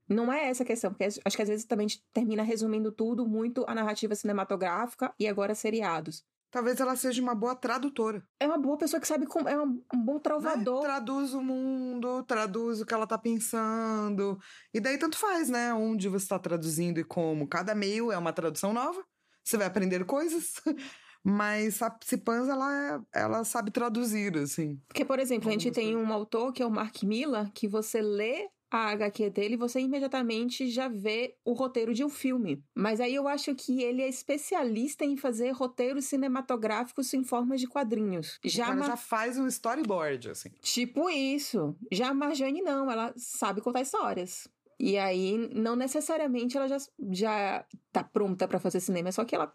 [0.10, 3.64] não é essa a questão, porque acho que às vezes também termina resumindo tudo muito
[3.68, 6.26] a narrativa cinematográfica e agora seriados.
[6.52, 8.26] Talvez ela seja uma boa tradutora.
[8.40, 9.48] É uma boa pessoa que sabe como.
[9.48, 10.82] É um, bom trovador.
[10.82, 10.88] Né?
[10.88, 14.40] Traduz o mundo, traduz o que ela tá pensando.
[14.74, 15.72] E daí tanto faz, né?
[15.76, 17.48] Onde você está traduzindo e como.
[17.48, 19.04] Cada meio é uma tradução nova.
[19.44, 20.56] Você vai aprender coisas.
[21.24, 24.82] Mas a Psipans, ela, ela sabe traduzir, assim.
[24.88, 28.02] Porque, por exemplo, a gente tem um autor que é o Mark Miller, que você
[28.02, 32.64] lê a HQ dele, você imediatamente já vê o roteiro de um filme.
[32.76, 37.68] Mas aí eu acho que ele é especialista em fazer roteiros cinematográficos em formas de
[37.68, 38.40] quadrinhos.
[38.44, 40.50] Já, já faz um storyboard, assim.
[40.62, 41.76] Tipo isso.
[41.92, 44.48] Já a Marjane não, ela sabe contar histórias.
[44.80, 46.78] E aí, não necessariamente ela já,
[47.12, 49.54] já tá pronta para fazer cinema, só que ela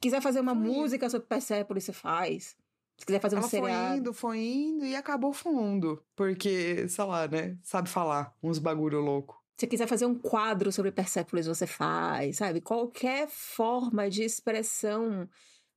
[0.00, 2.56] quiser fazer uma música sobre Persepolis, você faz.
[2.96, 3.88] Se quiser fazer um Ela seriado.
[3.88, 6.02] foi indo, foi indo e acabou fundo.
[6.14, 7.58] Porque, sei lá, né?
[7.62, 9.42] Sabe falar uns bagulho louco.
[9.58, 12.60] Se quiser fazer um quadro sobre Persepolis, você faz, sabe?
[12.60, 15.28] Qualquer forma de expressão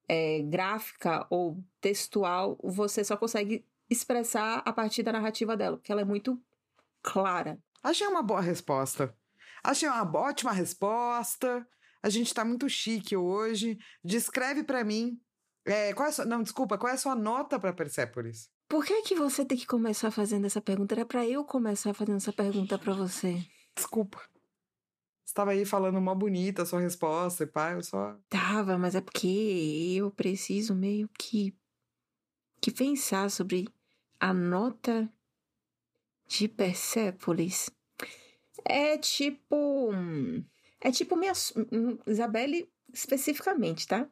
[0.08, 6.02] é, gráfica ou textual, você só consegue expressar a partir da narrativa dela, porque ela
[6.02, 6.42] é muito
[7.02, 7.58] clara.
[7.82, 9.16] Achei uma boa resposta.
[9.64, 11.66] Achei uma ótima resposta.
[12.02, 13.78] A gente tá muito chique hoje.
[14.04, 15.20] Descreve para mim
[15.66, 18.50] é, qual é sua, não, desculpa, qual é a sua nota para Persepolis?
[18.68, 20.94] Por que que você tem que começar fazendo essa pergunta?
[20.94, 23.44] Era para eu começar fazendo essa pergunta para você.
[23.76, 24.22] Desculpa.
[25.26, 28.18] Você tava aí falando mó bonita a sua resposta e pá, eu só.
[28.30, 29.28] Tava, mas é porque
[29.96, 31.56] eu preciso meio que.
[32.60, 33.68] que pensar sobre
[34.20, 35.08] a nota
[36.28, 37.70] de Persepolis.
[38.66, 39.92] É tipo.
[40.82, 41.34] É tipo minha.
[42.08, 44.10] Isabelle especificamente, tá?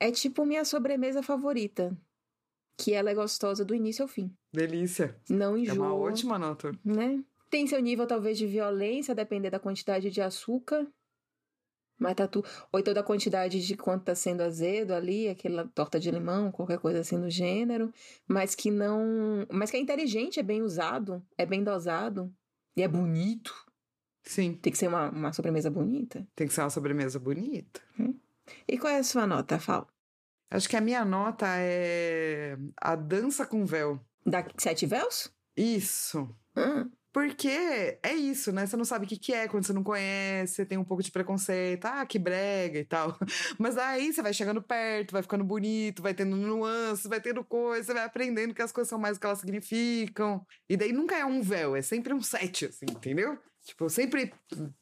[0.00, 1.94] É tipo minha sobremesa favorita.
[2.78, 4.34] Que ela é gostosa do início ao fim.
[4.50, 5.14] Delícia.
[5.28, 5.76] Não enjoa.
[5.76, 6.72] É uma ótima nota.
[6.82, 7.22] Né?
[7.50, 10.86] Tem seu nível, talvez, de violência, depender da quantidade de açúcar.
[11.98, 12.42] Mas tá tu...
[12.72, 16.78] Ou então da quantidade de quanto tá sendo azedo ali, aquela torta de limão, qualquer
[16.78, 17.92] coisa assim do gênero.
[18.26, 19.46] Mas que não.
[19.52, 22.32] Mas que é inteligente, é bem usado, é bem dosado.
[22.74, 23.54] E é bonito.
[24.22, 24.54] Sim.
[24.54, 26.26] Tem que ser uma, uma sobremesa bonita.
[26.34, 27.82] Tem que ser uma sobremesa bonita.
[27.98, 28.14] Hum.
[28.68, 29.88] E qual é a sua nota, Fal?
[30.50, 34.00] Acho que a minha nota é a dança com véu.
[34.26, 35.32] Da Sete Véus?
[35.56, 36.28] Isso.
[36.56, 36.90] Hum.
[37.12, 38.66] Porque é isso, né?
[38.66, 41.02] Você não sabe o que, que é quando você não conhece, você tem um pouco
[41.02, 43.18] de preconceito, ah, que brega e tal.
[43.58, 47.86] Mas aí você vai chegando perto, vai ficando bonito, vai tendo nuances, vai tendo coisas,
[47.86, 50.46] você vai aprendendo que as coisas são mais o que elas significam.
[50.68, 53.36] E daí nunca é um véu, é sempre um sete, assim, entendeu?
[53.64, 54.32] Tipo, sempre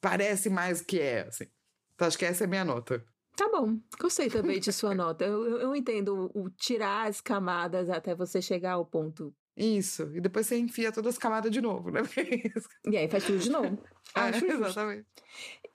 [0.01, 1.47] parece mais o que é, assim.
[1.95, 3.03] Então acho que essa é a minha nota.
[3.39, 5.25] Tá bom, gostei também de sua nota.
[5.25, 9.33] Eu, eu, entendo o tirar as camadas até você chegar ao ponto.
[9.57, 12.01] Isso, e depois você enfia todas as camadas de novo, né?
[12.91, 13.81] e aí faz tudo de novo.
[14.13, 15.07] Acho é, exatamente.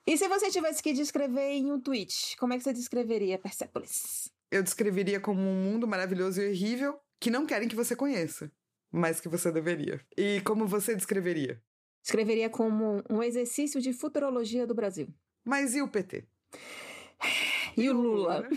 [0.06, 4.30] E se você tivesse que descrever em um tweet, como é que você descreveria Persepolis?
[4.50, 8.52] Eu descreveria como um mundo maravilhoso e horrível que não querem que você conheça,
[8.92, 10.02] mas que você deveria.
[10.18, 11.62] E como você descreveria?
[12.02, 15.08] Escreveria como um exercício de futurologia do Brasil.
[15.42, 16.26] Mas e o PT?
[17.76, 18.48] E o Lula?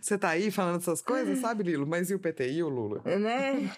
[0.00, 1.86] Você tá aí falando essas coisas, sabe, Lilo?
[1.86, 2.52] Mas e o PT?
[2.52, 3.02] E o Lula?
[3.04, 3.72] Né?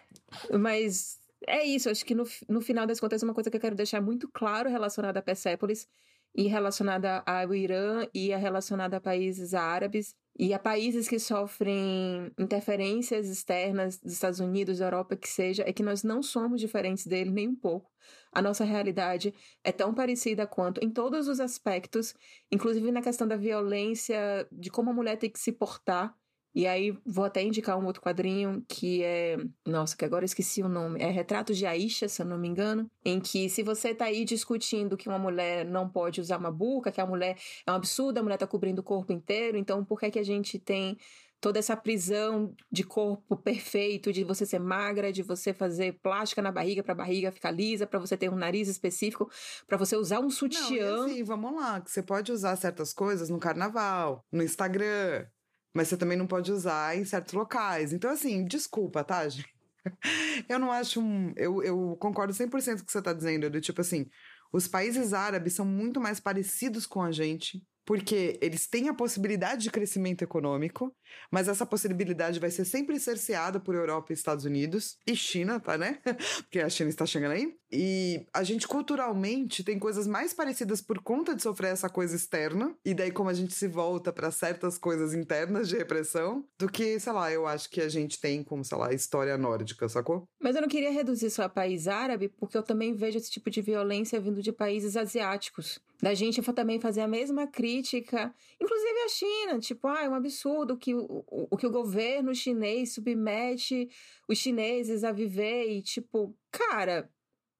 [0.58, 1.88] Mas é isso.
[1.88, 4.68] Acho que no, no final das contas, uma coisa que eu quero deixar muito claro
[4.68, 5.88] relacionada a Persépolis
[6.34, 12.30] e relacionada ao Irã e a relacionada a países árabes E há países que sofrem
[12.38, 17.04] interferências externas dos Estados Unidos, da Europa, que seja, é que nós não somos diferentes
[17.06, 17.90] dele nem um pouco.
[18.30, 19.34] A nossa realidade
[19.64, 22.14] é tão parecida quanto em todos os aspectos,
[22.52, 26.16] inclusive na questão da violência, de como a mulher tem que se portar
[26.58, 30.60] e aí vou até indicar um outro quadrinho que é, nossa, que agora eu esqueci
[30.60, 33.94] o nome, é Retratos de Aisha, se eu não me engano, em que se você
[33.94, 37.70] tá aí discutindo que uma mulher não pode usar uma burca, que a mulher é
[37.70, 40.24] um absurdo, a mulher tá cobrindo o corpo inteiro, então por que é que a
[40.24, 40.98] gente tem
[41.40, 46.50] toda essa prisão de corpo perfeito, de você ser magra, de você fazer plástica na
[46.50, 49.30] barriga para a barriga ficar lisa, para você ter um nariz específico,
[49.64, 50.96] para você usar um sutiã.
[50.96, 55.24] Não, e assim, vamos lá, que você pode usar certas coisas no carnaval, no Instagram,
[55.74, 57.92] mas você também não pode usar em certos locais.
[57.92, 59.48] Então, assim, desculpa, tá, gente?
[60.48, 61.32] Eu não acho um.
[61.36, 63.48] Eu, eu concordo 100% com o que você tá dizendo.
[63.48, 64.06] Do tipo assim,
[64.52, 69.62] os países árabes são muito mais parecidos com a gente porque eles têm a possibilidade
[69.62, 70.94] de crescimento econômico,
[71.32, 75.78] mas essa possibilidade vai ser sempre cerceada por Europa e Estados Unidos e China, tá,
[75.78, 75.98] né?
[76.44, 77.50] porque a China está chegando aí.
[77.70, 82.74] E a gente culturalmente tem coisas mais parecidas por conta de sofrer essa coisa externa,
[82.84, 86.98] e daí como a gente se volta para certas coisas internas de repressão, do que,
[86.98, 90.26] sei lá, eu acho que a gente tem com, sei lá, história nórdica, sacou?
[90.40, 93.50] Mas eu não queria reduzir só a país árabe, porque eu também vejo esse tipo
[93.50, 99.08] de violência vindo de países asiáticos da gente também fazer a mesma crítica, inclusive a
[99.08, 103.88] China, tipo, ah, é um absurdo que o, o, que o governo chinês submete
[104.28, 107.10] os chineses a viver e, tipo, cara,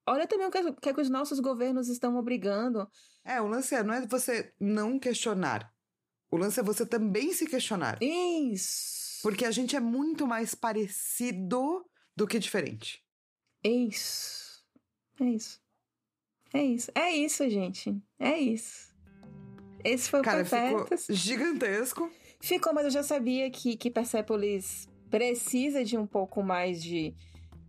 [0.08, 2.88] olha também o que, é que, é que os nossos governos estão obrigando.
[3.24, 5.72] É, o lance é, não é você não questionar.
[6.30, 7.98] O lance é você também se questionar.
[8.02, 9.20] Isso.
[9.22, 11.84] Porque a gente é muito mais parecido
[12.16, 13.02] do que diferente.
[13.64, 14.64] Isso.
[15.20, 15.60] É isso.
[16.52, 16.90] É isso.
[16.94, 18.00] É isso, gente.
[18.18, 18.88] É isso.
[19.84, 22.10] Esse foi o Cara, ficou gigantesco.
[22.40, 27.14] Ficou, mas eu já sabia que, que Persepolis precisa de um pouco mais de.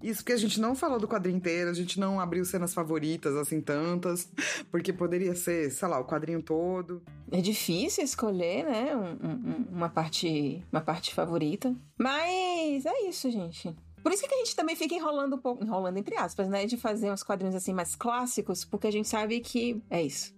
[0.01, 3.35] Isso porque a gente não falou do quadrinho inteiro, a gente não abriu cenas favoritas,
[3.35, 4.31] assim, tantas,
[4.71, 7.01] porque poderia ser, sei lá, o quadrinho todo.
[7.31, 11.75] É difícil escolher, né, um, um, uma, parte, uma parte favorita.
[11.97, 13.75] Mas é isso, gente.
[14.01, 16.65] Por isso que a gente também fica enrolando um pouco, enrolando entre aspas, né?
[16.65, 20.33] De fazer uns quadrinhos assim mais clássicos, porque a gente sabe que é isso.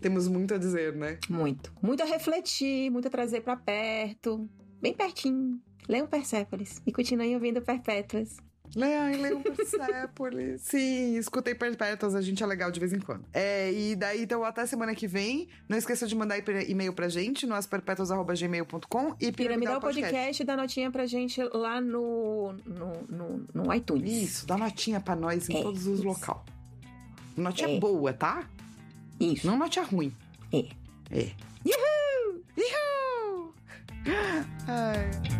[0.00, 1.18] Temos muito a dizer, né?
[1.28, 1.72] Muito.
[1.80, 4.48] Muito a refletir, muito a trazer para perto,
[4.80, 5.58] bem pertinho.
[5.88, 8.36] Leiam Persépolis e continuem ouvindo Perpétuas.
[8.74, 10.62] Leia, leia Persepolis.
[10.64, 13.24] Sim, escutei Perpétuas, a gente é legal de vez em quando.
[13.32, 15.48] É, e daí, então, até semana que vem.
[15.68, 16.38] Não esqueça de mandar
[16.68, 20.12] e-mail pra gente no asperpetuas.gmail.com e Piramidal Podcast.
[20.12, 24.10] Podcast dá notinha pra gente lá no, no, no, no iTunes.
[24.10, 26.40] Isso, dá notinha pra nós em é, todos os locais.
[27.36, 27.78] Notinha é.
[27.78, 28.48] boa, tá?
[29.20, 29.46] Isso.
[29.46, 30.12] Não notinha ruim.
[30.52, 30.66] É.
[31.10, 31.32] É.
[31.64, 32.42] Uhul!
[32.56, 33.54] Uhul!
[34.66, 35.35] Ai.